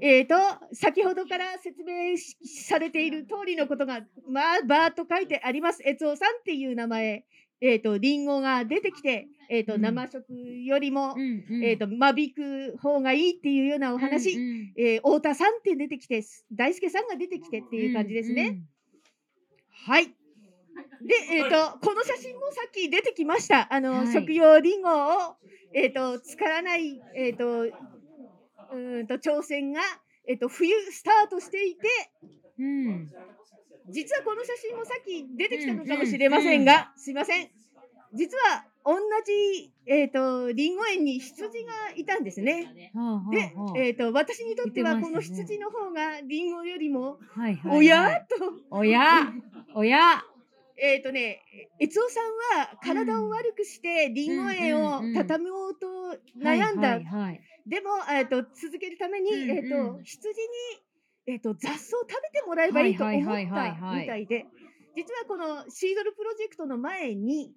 [0.00, 0.36] えー、と
[0.74, 5.82] 先ほどから説明されている通りのことが、まあ、バーッと書いてあります。
[5.82, 7.24] 悦夫さんっていう名前、
[7.60, 10.24] えーと、リンゴが出てきて、えーと、うん、生食
[10.64, 18.42] よりも、うんうん、えーと、間引く方がいいっていうようなお話、うんうん、えー、太田さんって出てきて大輔さんが出てきてっていう感じですね。
[18.42, 18.62] うんうん、
[19.86, 20.06] はい。
[20.06, 20.12] で、
[21.32, 23.72] えー、とこの写真もさっき出てきました。
[23.72, 25.36] あの、はい、食用リンゴを、
[25.72, 27.74] えー、と使わない、えー、と
[28.72, 29.80] うんと挑戦が、
[30.26, 31.88] えっと、冬スタートしていて、
[32.58, 33.10] うん、
[33.90, 37.48] 実はこの写真もさっき出てきたのかもしれませんが、すいません。
[38.14, 38.94] 実は同
[39.26, 42.90] じ、えーと、りんご園に羊がいたんですね。
[43.30, 47.18] で、えーと、私にとってはこの羊の方がりんごよりも、
[47.70, 48.36] おやと。
[48.70, 49.30] おや
[49.74, 50.22] おや。
[50.80, 51.42] えっ、とね、
[51.80, 52.20] 悦夫さ
[52.56, 55.86] んは体を悪くしてりんご園を畳もうと
[56.38, 56.98] 悩んだ。
[57.66, 60.46] でも、えーと、続けるために、えーと、羊に、
[61.28, 64.46] えーと、雑草を食べてもらえばいいと思ったみたいで。
[64.96, 67.52] 実はこのシードルプロジェクトの前に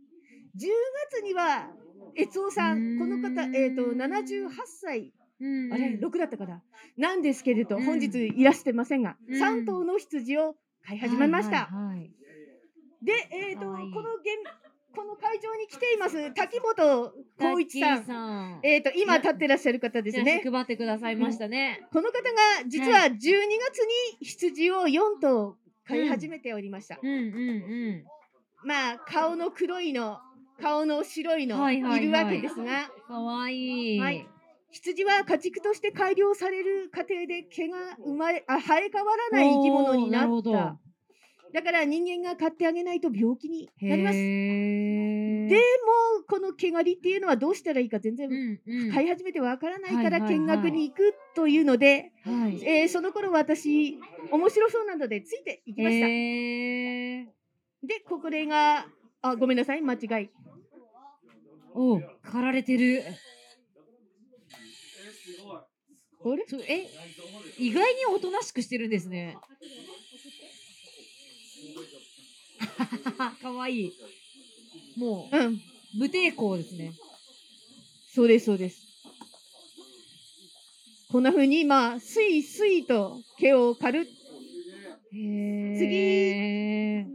[0.55, 0.67] 10
[1.11, 1.69] 月には
[2.15, 5.13] 悦夫さんこの方、えー、と78歳。
[5.41, 5.43] あ
[5.75, 6.61] れ6だったかな。
[6.97, 10.55] なんですけれど本日いらしてませんが、3頭の羊を
[10.85, 11.69] 飼い始めました。
[13.01, 14.27] で、えーと、この現
[14.95, 18.05] この会場に来ています滝本光一さん。
[18.05, 20.41] さんえっ、ー、と今立ってらっしゃる方ですね。
[20.43, 21.87] 配ってくださいましたね。
[21.91, 26.99] この方が実は12月に羊を4頭飼い始めておりました。
[27.01, 28.05] うん、うん、うんうん
[28.63, 30.19] まあ顔の黒いの、
[30.61, 32.91] 顔の白いの、いるわけですが。
[33.07, 33.99] かわいい。
[33.99, 34.27] はい。
[34.71, 40.79] 羊は家畜として改良される過程で毛が生まれあ生え変わらない生き物になった。
[41.53, 44.17] だから人間が買ってあげないと病気になります。
[44.17, 45.55] で
[46.17, 48.29] もこの毛刈りっていうのはどうしたらいいか全然
[48.93, 52.13] 飼い始めてわからないから見学に行くというので、
[52.63, 53.99] えー、その頃私
[54.31, 56.07] 面白そうなのでついていきました。
[56.07, 58.87] でここれが
[59.21, 60.29] あごめんなさい間違い。
[61.73, 63.03] お刈られてる。
[66.23, 66.45] あれ？
[66.69, 66.87] え
[67.57, 69.37] 意外におとなしくしてるんですね。
[73.41, 73.93] かわいい。
[74.97, 75.59] もう、うん。
[75.97, 76.93] 無抵抗ですね。
[78.13, 78.81] そうです、そうです。
[81.11, 84.07] こんな風に、まあ、スイスイと毛を刈る。
[85.11, 87.05] 次。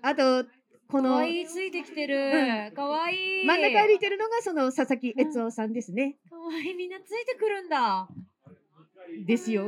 [0.00, 0.46] あと、
[0.90, 1.10] この。
[1.10, 2.72] かわいい、ついてきてる。
[2.74, 3.46] かわいい。
[3.46, 6.16] 真ん中歩いてるのが、その佐々木悦夫さんですね。
[6.30, 8.08] かわいい、みんなついてくるんだ。
[9.26, 9.66] ですよ。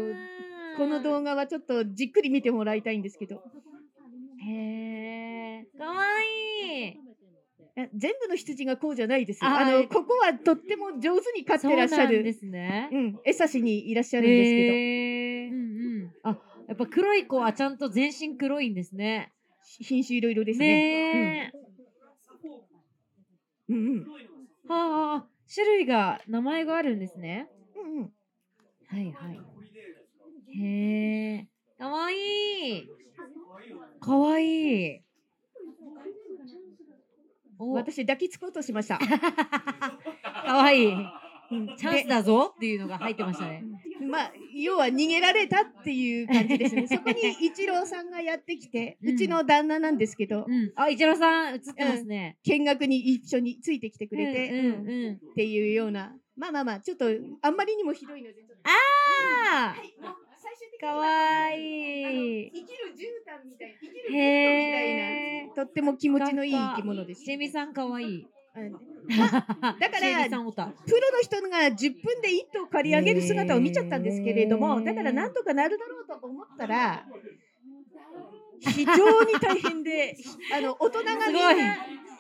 [0.79, 3.43] この動画はちょっとじっくり見てもらいたいんですけど。
[4.43, 6.97] へえ、かわいい。
[7.95, 12.23] 全部の羊がこうじゃないですあのここはとっても上手に飼ってらっしゃる。
[12.23, 12.89] ですね。
[12.93, 14.73] うん、餌しにいらっしゃるんですけど。
[14.73, 15.61] うん
[16.03, 16.11] うん。
[16.23, 16.39] あ、
[16.69, 19.33] やっぱ黒い子はちゃんと全身黒いんですね。
[19.63, 20.67] 品種いろいろですね。
[20.67, 21.53] ね
[23.69, 24.07] うん、うんうん。
[24.69, 27.49] はあ、種類が名前があるんですね。
[27.77, 28.13] うんうん。
[28.89, 29.41] はいはい。
[30.59, 33.00] へえ、かわいい。
[34.01, 34.97] かわい。
[34.97, 35.01] い。
[37.59, 38.99] 私抱きつこうとしました。
[38.99, 40.85] かわい。
[40.85, 40.97] い。
[41.77, 43.65] チャンスだぞっていうのが入ってましたね。
[44.09, 46.87] まあ、要は逃げられたっていう感じですね。
[46.89, 54.49] そこに一郎さんがやってきて、うちの旦那なんですけど、うん、あ、一郎さん映ってますね、うん、見学に一緒についてきてくれて、
[55.33, 57.07] っていうような、まあまあまあ、ちょっと
[57.43, 60.30] あんまりにもひどいので、ああ、はい
[60.81, 62.51] かわいい。
[62.53, 67.25] 生きる絨毯みたい、生きるみたいな、とっても気持ちのいい生き物です。
[67.25, 68.27] ジェミさんかわいい。
[69.79, 77.05] だから、プロの人が10分で1頭借り上げる姿を見ちゃったんですけれども、だからなんとかなるだろうと思ったら、
[78.61, 80.17] 非常に大変で、
[80.53, 81.77] あの大人がみんな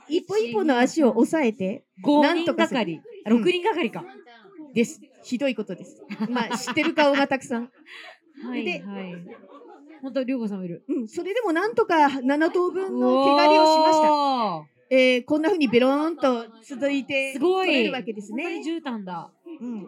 [0.08, 4.04] 一歩一歩の足を押さえて、なんとかかり、6人がかりか。
[4.72, 5.00] です。
[5.22, 6.02] ひどいことです。
[6.28, 7.70] まあ、知ってる顔がたくさん。
[8.43, 9.14] はいで、はい。
[10.03, 10.84] 本当、りょうこさんもいる。
[10.88, 14.80] うん、それでもなんとか7頭分の毛刈りをしました。
[14.91, 18.43] えー、こんなふうにベローンと続いてすごいるわけですね。
[18.43, 19.30] 本当に絨毯だ。
[19.61, 19.86] うん。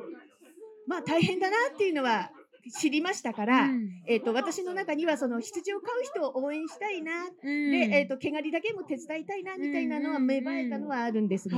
[0.87, 2.31] まあ大変だなっていうのは
[2.71, 11.57] 知りましたから、うん、えっ、ー、と私の中にはその羊を飼う人を応援したいな、うん、でえっ、ー、と毛刈りだけも手伝いたいなみたいなのは芽生えたのはあるんですが、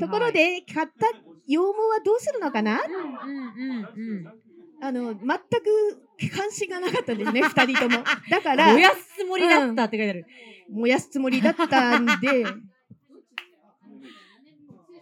[0.00, 1.06] ところで買った
[1.46, 2.80] 羊毛はどうするのかな？
[2.82, 4.32] うんうんうんうん
[4.78, 8.04] あの全く関心がなかったんですね 2人とも。
[8.30, 10.26] だから燃やすつもりだったって書いてある、
[10.70, 12.12] うん、燃やすつもりだったんで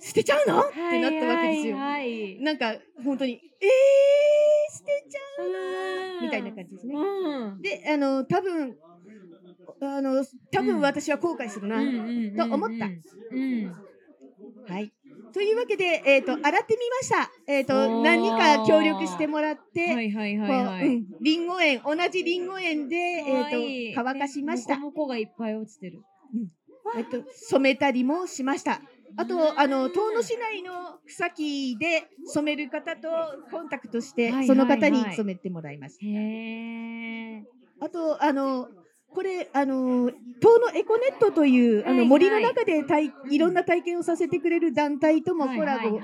[0.00, 5.20] 捨てちゃうの、ってなったわけですよ、はいはい、なんか本当にえー、捨てちゃ
[6.20, 6.94] うみたいな感じですね。
[6.94, 7.62] うん。
[7.62, 8.76] で、あの、多分、
[9.80, 11.78] あの、多分私は後悔するな。
[12.36, 12.86] と思った。
[12.86, 13.72] うん。
[14.68, 14.93] はい。
[15.34, 17.30] というわけで、えっ、と、洗ってみました。
[17.48, 20.86] えっ、おと、ー何人か協力してもらって、はいはいこう、はいはい。
[20.86, 24.78] うん、リンゴ園、同じリンゴ園で、えっ、かわいいと、乾かしました。
[24.78, 26.02] モコモコがいっぱい落ちてる。
[26.96, 28.80] えっと、染めたりもしました。
[29.16, 33.08] あと、あの、遠野市内の草木で染める方と
[33.50, 36.06] コンタクトして、はいはいはいその方に染めてもらいました。
[36.06, 36.10] へ
[37.38, 37.44] え。
[37.80, 38.68] あと、あの、
[39.14, 40.10] これ、あの、
[40.40, 46.00] 遠野エコネットという、あの、森の中で体いろんな体験をさせてくれる団体ともコラボ、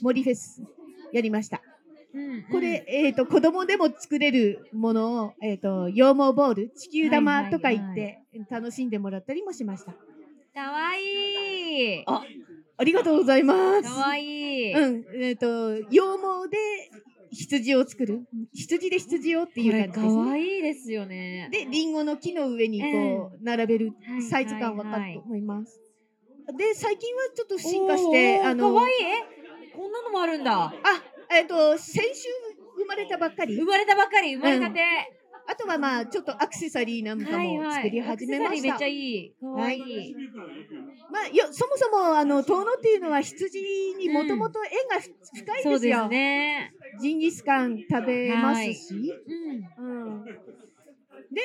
[0.00, 0.62] 森フェス
[1.12, 1.58] やりました。
[1.58, 1.72] うん
[2.50, 8.20] これ、えっ、と、子供でも作れるものを、えっ、と、羊毛ボール、地球玉とか言って、
[8.50, 9.92] 楽しんでもらったりもしました。
[9.92, 12.04] かわいい。
[12.06, 12.22] あ
[12.76, 13.88] ありがとうございます。
[13.88, 14.72] かわいい。
[14.74, 16.58] うん、えっ、と、羊毛で
[17.32, 18.20] 羊を作る？
[18.52, 20.30] 羊で羊をっていう感じですね。
[20.30, 21.48] わいいですよね。
[21.50, 25.80] で、リンゴの木の上にこう、並べるはいサイズ感わかはいると思います。
[26.56, 28.94] で、最近はちょっと進化して、あの、かわいい。
[29.02, 30.64] えこんなのもあるんだ。
[30.64, 30.74] あ、
[31.34, 32.28] えっ、と、先週
[32.76, 33.64] 生まれたばっかり生。
[33.64, 34.80] まれたばかり、生まれたて。
[35.46, 38.12] あとはまあ、ちょっとアクセサリーなんかも作り始めました。
[38.12, 39.34] アクセサリーめっちゃいい。
[39.40, 40.16] かわいい。
[41.12, 43.60] まあ、よそもそもあの遠野っていうのは羊
[43.98, 45.98] にもともと縁がふ深いんですよ。
[45.98, 46.72] ですね。
[47.02, 49.12] ジンギスカン食べますし、
[49.78, 50.14] うん。
[50.14, 50.32] うん、で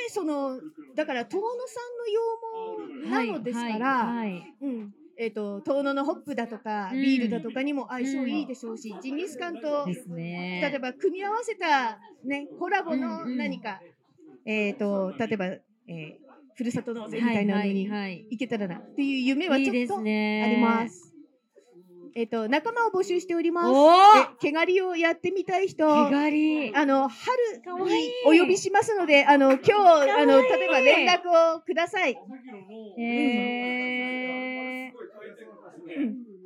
[0.09, 0.61] その
[0.95, 4.93] だから遠野産の羊毛なのですから、はいはいうん。
[5.19, 7.01] えっ、と遠野のホップだとか、うん。
[7.01, 10.61] ビールだとかにも相性いいでしょうし、ジンギスカンとね。
[10.61, 13.37] 例えば組み合わせたねコラボのうんうん。
[13.37, 13.81] 何か、
[14.45, 16.26] えっ、と例えば、えー
[16.57, 20.55] ふるさと納税みたいなのにはいはいいけたらなっていう夢はちょっとあね。
[20.55, 21.13] ります。
[22.15, 24.37] えっ、と仲間を募集しております。
[24.39, 25.85] 毛刈りをやってみたい人。
[25.85, 26.75] 毛刈り。
[26.75, 27.15] あのか
[27.61, 32.17] 春にお呼びしますので、あの今日あの例えば連絡をください。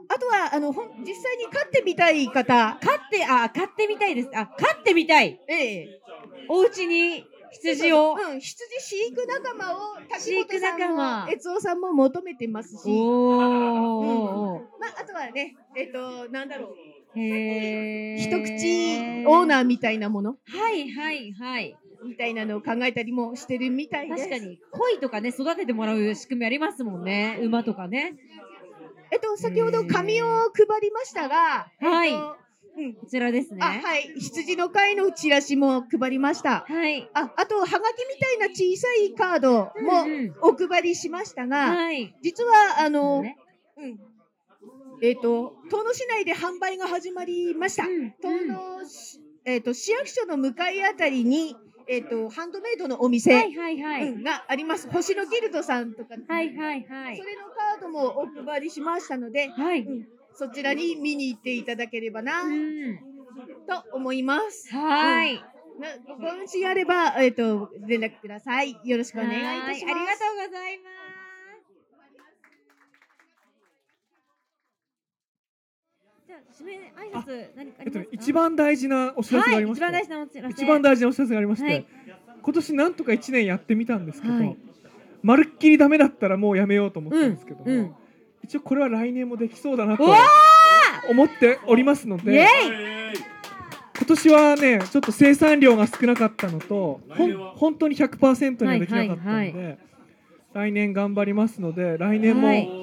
[0.09, 4.30] あとはあのほん実際に飼ってみたい方、飼って、あ、飼ってみたいです。
[4.36, 5.39] あ、飼ってみたい。
[5.47, 6.01] ええ、
[6.49, 8.16] お家に羊を。
[8.16, 9.80] うん、羊飼育仲間を
[10.20, 14.60] 飼育滝本さん仲間も悦夫さんも求めてますし、おまー。
[14.97, 16.76] ああとはね、えっ、となんだろ
[17.16, 21.78] う、へー一口オーナーみたいなものはいはいはい。
[22.04, 24.28] みたいなのを考えたりもしてるみたいです。
[24.28, 27.39] 確かに、鯉とかね、育ててもらう仕組みありますもんね。
[27.43, 28.16] 馬とかね。
[29.12, 32.41] えっと先ほど紙を配りましたが、はいえっと
[32.78, 33.60] うん、こちらですね。
[33.62, 36.66] あはい羊の会のチラシも配りました。
[36.68, 37.10] はい。
[37.14, 37.80] ああとはがきみ
[38.20, 39.52] たいな小さいカード
[39.82, 42.16] もうんうんお配りしましたが、はい。
[42.22, 43.38] 実はあの、ね
[43.78, 44.00] うん、
[45.02, 47.86] えっ、と遠野市内で販売が始まりました。
[47.86, 51.56] うん遠野市えっ、と市役所の向かいあたりに
[51.88, 54.10] えっ、とハンドメイドのお店、はいはいはい。
[54.10, 54.90] うん、があります。
[54.90, 57.24] 星野ギルドさんとか、はいはいはいそ。
[57.24, 59.82] れのカードもお配りしましたので、はい。
[59.82, 63.00] うんそちらに見に行っていただければな、うん。
[63.68, 64.74] と思います。
[64.74, 65.36] はい。
[65.80, 68.78] なご関心あれば、えっ、と、連絡ください。
[68.84, 69.92] よろしくお願いいたします。
[69.92, 71.02] はありがとうございます。
[76.28, 80.54] じゃあ、締め挨拶、何かあえっとね一番大事なお知らせがあはい、りまして、一番大事なお知らせ。
[80.54, 81.86] 一番大事なお知らせがありまして、はい
[82.44, 84.58] 今年なんとか1年やってみたんですけど、はい
[85.22, 87.96] まるっきりダメだったらもうやめようと思ったんですけども、うんうん
[88.44, 90.04] 一応これは来年もできそうだなと
[91.10, 92.48] 思っておりますので
[93.98, 99.78] 今年はねちょっと生産量が少なかったのとほん本当に100%にはできなかったので、はいはい
[100.54, 102.82] 来年頑張りますので来年もはい。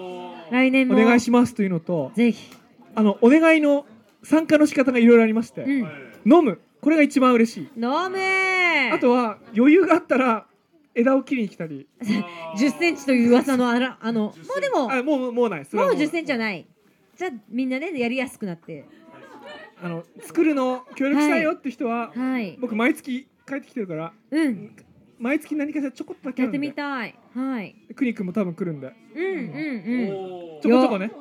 [0.51, 2.57] 来年おも願いしますというのと、ぜひ。
[2.95, 3.87] あのお願いの
[4.23, 5.89] 参加の仕方がいろいろありまして、うん。
[6.25, 6.61] 飲む。
[6.81, 7.71] これが一番嬉しい。
[7.77, 10.47] 飲めあとは余裕があったら
[10.99, 11.87] 枝を切りに来たり
[12.59, 16.67] 10センチという噂のあら、あの、もうでも、あもうもうないもうはない10センチはない。
[17.17, 18.85] じゃあ、みんなね、やりやすくなって。
[19.81, 22.59] あの作るの協力したいよって人は、はい。
[22.61, 24.75] 僕毎月帰ってきてるからうん。
[25.19, 27.15] 毎月何かしらちょこっとだけあやってみたい。
[27.35, 27.77] はい。
[27.95, 31.13] クニ君も多分来るんでうんうんちょこちょこね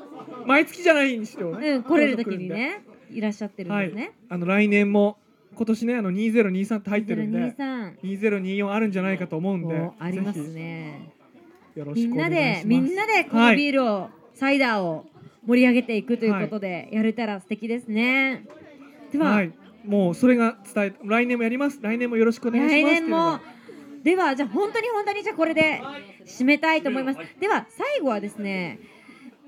[0.45, 1.61] 毎月じゃないにしてもうん。
[1.61, 4.13] ねうん、来れる時にね、いらっしゃってるんですね。
[4.30, 5.17] あの来年も
[5.57, 7.97] 今年ねあの2023って入ってるんで2023。
[8.03, 11.09] 2024あるんじゃないかと思うんでおありますぜね。
[11.73, 12.67] ひよろみんなしくお願いします。
[12.67, 15.05] で、みんなでこのビールを、サイダーを
[15.45, 18.45] 盛り上げていくということで、やれたら素敵ですね。
[19.11, 19.51] では、はい。
[19.85, 21.79] もうそれが伝え来年もやります。
[21.81, 23.39] 来年もよろしくお願いし来ます年も。
[24.03, 25.81] ではじゃあ本当に本当にじゃあこれで
[26.25, 27.19] 締めたいと思います。
[27.39, 28.79] では最後はですね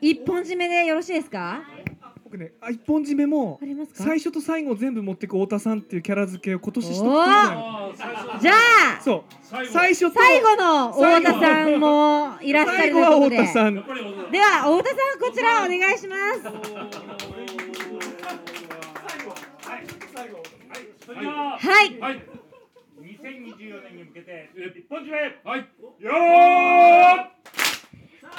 [0.02, 1.62] 一本締めでよろしいですか？
[2.30, 3.60] 僕ねあ一本締めも
[3.92, 7.08] 最初と最後を全部持ってく太田さんっていうキャラ付けを今年しとく
[8.40, 8.56] じゃあ
[9.02, 9.24] そう。
[9.50, 13.38] 最初と最後の太田さんもいらっしゃ最るということで。
[13.38, 13.74] 後は太田さん。
[13.74, 13.86] では
[14.62, 16.42] 太田さんこちらお願いします。
[21.16, 22.00] はい。
[22.00, 22.22] はい。
[23.02, 25.18] 2024年に向けて一本締め。
[25.44, 25.68] はい。
[26.00, 26.14] よー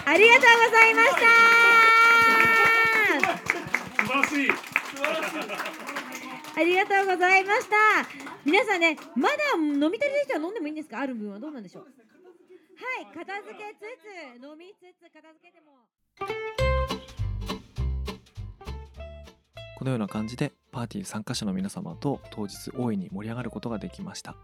[0.06, 1.16] ありがとうございました
[4.00, 4.50] 素晴らしい。
[6.56, 7.76] ありがとうございました。
[8.44, 11.00] 皆さんねまだ飲み足りない人は飲んでもいいんですか？
[11.00, 11.82] ある分はどうなんでしょう？
[11.84, 11.88] は
[13.02, 13.80] い片付けつ
[14.40, 15.86] つ飲みつつ片付けても。
[19.78, 24.34] このような感じでパーティー参加者の皆様と当日大いに盛り上がることができました。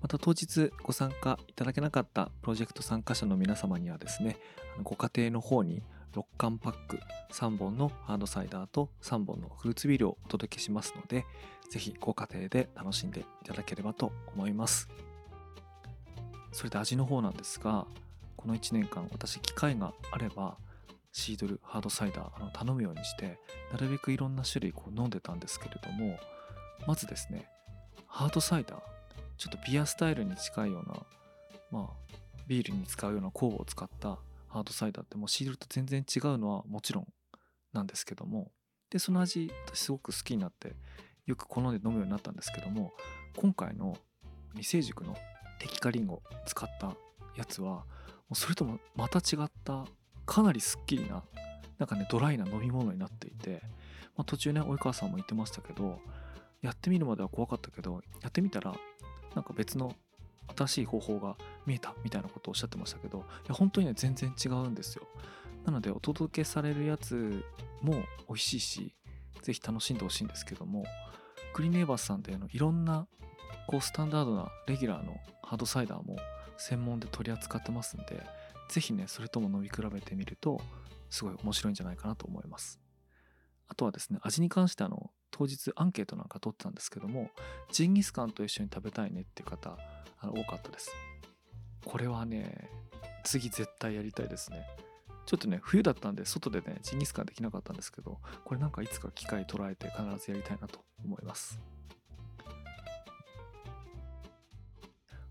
[0.00, 4.38] また当日ご参加いただけなかったプロジェクト参加者の皆様にはですね
[4.74, 5.82] あのご家庭の方に
[6.14, 6.98] 6缶パック
[7.32, 11.24] 3本のハードサイダーと3本のフルーツビールをお届けしますので
[11.70, 14.88] ぜひご家庭で楽しんでいただければと思います。
[16.52, 17.86] それで味の方なんですが
[18.36, 20.56] この1年間私機会があれば
[21.12, 23.38] シードルハードサイダーあの頼むようにして
[23.72, 26.18] なるべくいろんな種類こう飲んでたんですけれども
[26.86, 27.48] まずですね
[28.06, 28.80] ハードサイダー
[29.38, 30.96] ちょっとビアスタイルに近いような
[31.70, 34.18] まあビールに使うような酵母を使った
[34.52, 37.06] ハードサイダーってもうシードルと全然違うのはもちろん
[37.72, 38.52] なんですけども。
[38.90, 40.76] でその味私すごく好きになって
[41.24, 42.92] よく好んで飲むようになったんですけども
[43.36, 43.96] 今回の
[44.50, 45.16] 未成熟の
[45.58, 46.94] テキカリンゴを使った
[47.34, 47.86] やつは
[48.34, 49.86] それともまた違った
[50.26, 51.22] かなりすっきりな
[51.78, 53.62] なんかねドライな飲み物になっていて、
[54.14, 55.98] まあ、途中ね及川さんも言ってましたけど
[56.60, 58.74] やってみるまでは怖かったけどやってみたら
[59.34, 59.94] なんか別の
[60.56, 61.36] 新しい方法が
[61.66, 65.06] 見えたみたいなことをおっしゃってましたけどいや本当にね全然違うんですよ。
[65.64, 67.44] なのでお届けされるやつ
[67.80, 67.94] も
[68.28, 68.94] 美味しいし
[69.42, 70.84] ぜひ楽しんでほしいんですけども
[71.52, 73.06] クリネーバスさんでのいろんな
[73.68, 76.16] こうスタンダードなレギュラーのハードサイダーも
[76.56, 78.22] 専門で取り扱ってますんで
[78.68, 80.60] ぜひねそれとも飲み比べてみると
[81.10, 82.81] すごい面白いんじゃないかなと思います。
[83.72, 87.30] あとはですね味に関してあの当日アンケートなんか取ってたんですけども
[87.70, 89.78] ジンギスカンと一緒に食べたいねっていう方
[90.20, 90.92] あの多かったです。
[91.86, 92.68] これはね
[93.24, 94.66] 次絶対やりたいですね。
[95.24, 101.58] ちょっとね冬だったんで外でねジンギスカンできなかったんですけどこれなんかいつか機会捉えて必ずやりたいなと思います。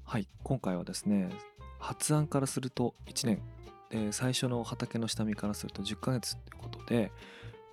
[0.03, 1.29] はい今回はですね
[1.77, 3.39] 発案からすると1年。
[3.91, 7.11] で最初の畑の下見からすると10ヶ月ということで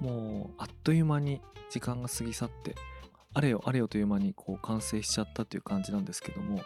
[0.00, 1.40] もうあっという間に
[1.70, 2.74] 時間が過ぎ去って
[3.34, 6.60] あれよあれよという間にこう完成しちゃったという感じなんですけども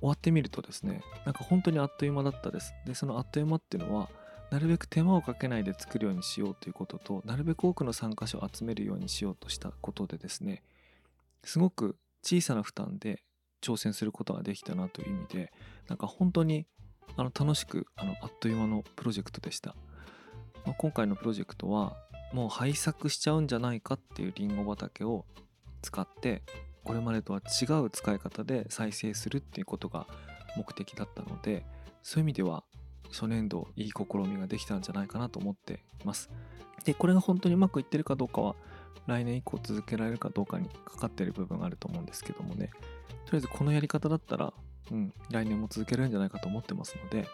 [0.00, 2.74] 終わってみるとですねなんか本当にあっという間だったです。
[2.86, 4.08] でそのあっという間っていうのは
[4.50, 10.62] なるべく手間をかけないで作るようにしようということとなるべく多くの参加者を集めるようにしようとしたことでですね
[11.42, 13.22] すごく小さな負担で
[13.60, 15.52] 挑戦することができたなという意味で
[15.88, 16.66] なんか本当に
[17.16, 19.74] あの楽しくあのあっという間のプロジェクトでした、
[20.64, 21.96] まあ、今回のプロジェクトは
[22.36, 25.24] もう廃作しちゃうんじゃないかっていうリンゴ畑を
[25.80, 26.42] 使って
[26.84, 30.06] これまでとは違う使い方で再生するっていうことが
[30.54, 31.64] 目的だったので
[32.02, 32.62] そういう意味では
[33.10, 36.28] 初年度いい試みができたんじゃないかなと思っています。
[36.84, 38.54] でこれが本当にうまくいってるかどうかは
[39.06, 42.68] 来年以降続けられるかどうかにかかってる部分があると思うんですけどもね。
[43.24, 44.52] とりあえずこのやり方だったら、
[44.90, 47.26] うん、来年も続けるんじゃないかと思ってますので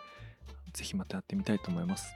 [0.73, 2.15] ぜひまたやってみたいと思います。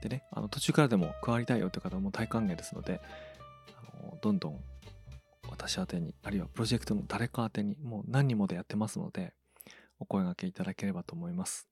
[0.00, 3.00] でねあの途中からでも加わりたいよという方も大歓迎ですので
[4.02, 4.60] あのどんどん
[5.48, 9.32] 私宛にあるいはプロジェクトの誰か宛にもう何人もでやってますので
[9.98, 11.68] お声掛けいただければと思います。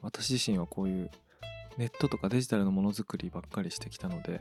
[0.00, 1.10] 私自身はこういう
[1.78, 4.40] ネットとかデジタルのものづくりばっかりしてきたので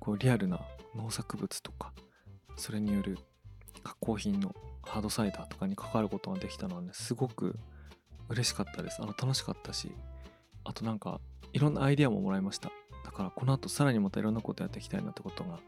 [0.00, 0.60] こうリアルな
[0.94, 1.92] 農作物とか
[2.56, 3.18] それによる
[3.84, 7.56] 加工品のハードサイダーとかに関わることができたのはねすごく
[8.28, 9.00] 嬉しかったです。
[9.00, 9.92] あの楽しかったし
[10.66, 11.20] あとなんか
[11.52, 12.70] いろんなアイデアももらいました。
[13.04, 15.60] だからこの後さらにまたいろんなことやっていきたいなってことが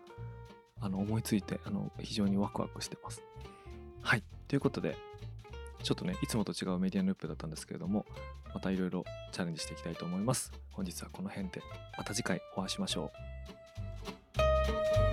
[0.80, 3.22] あの思いついてあの非常にワクワクしてます。
[4.02, 4.22] はい。
[4.48, 4.96] ということで
[5.82, 8.04] ちょっとねいつもと違うメディアヌープだったんですけれども
[8.52, 10.52] またいろいろチャレンジしていきたいと思います。
[10.72, 11.62] 本日はこの辺で
[11.96, 13.12] また次回お会いしましょ
[15.04, 15.07] う。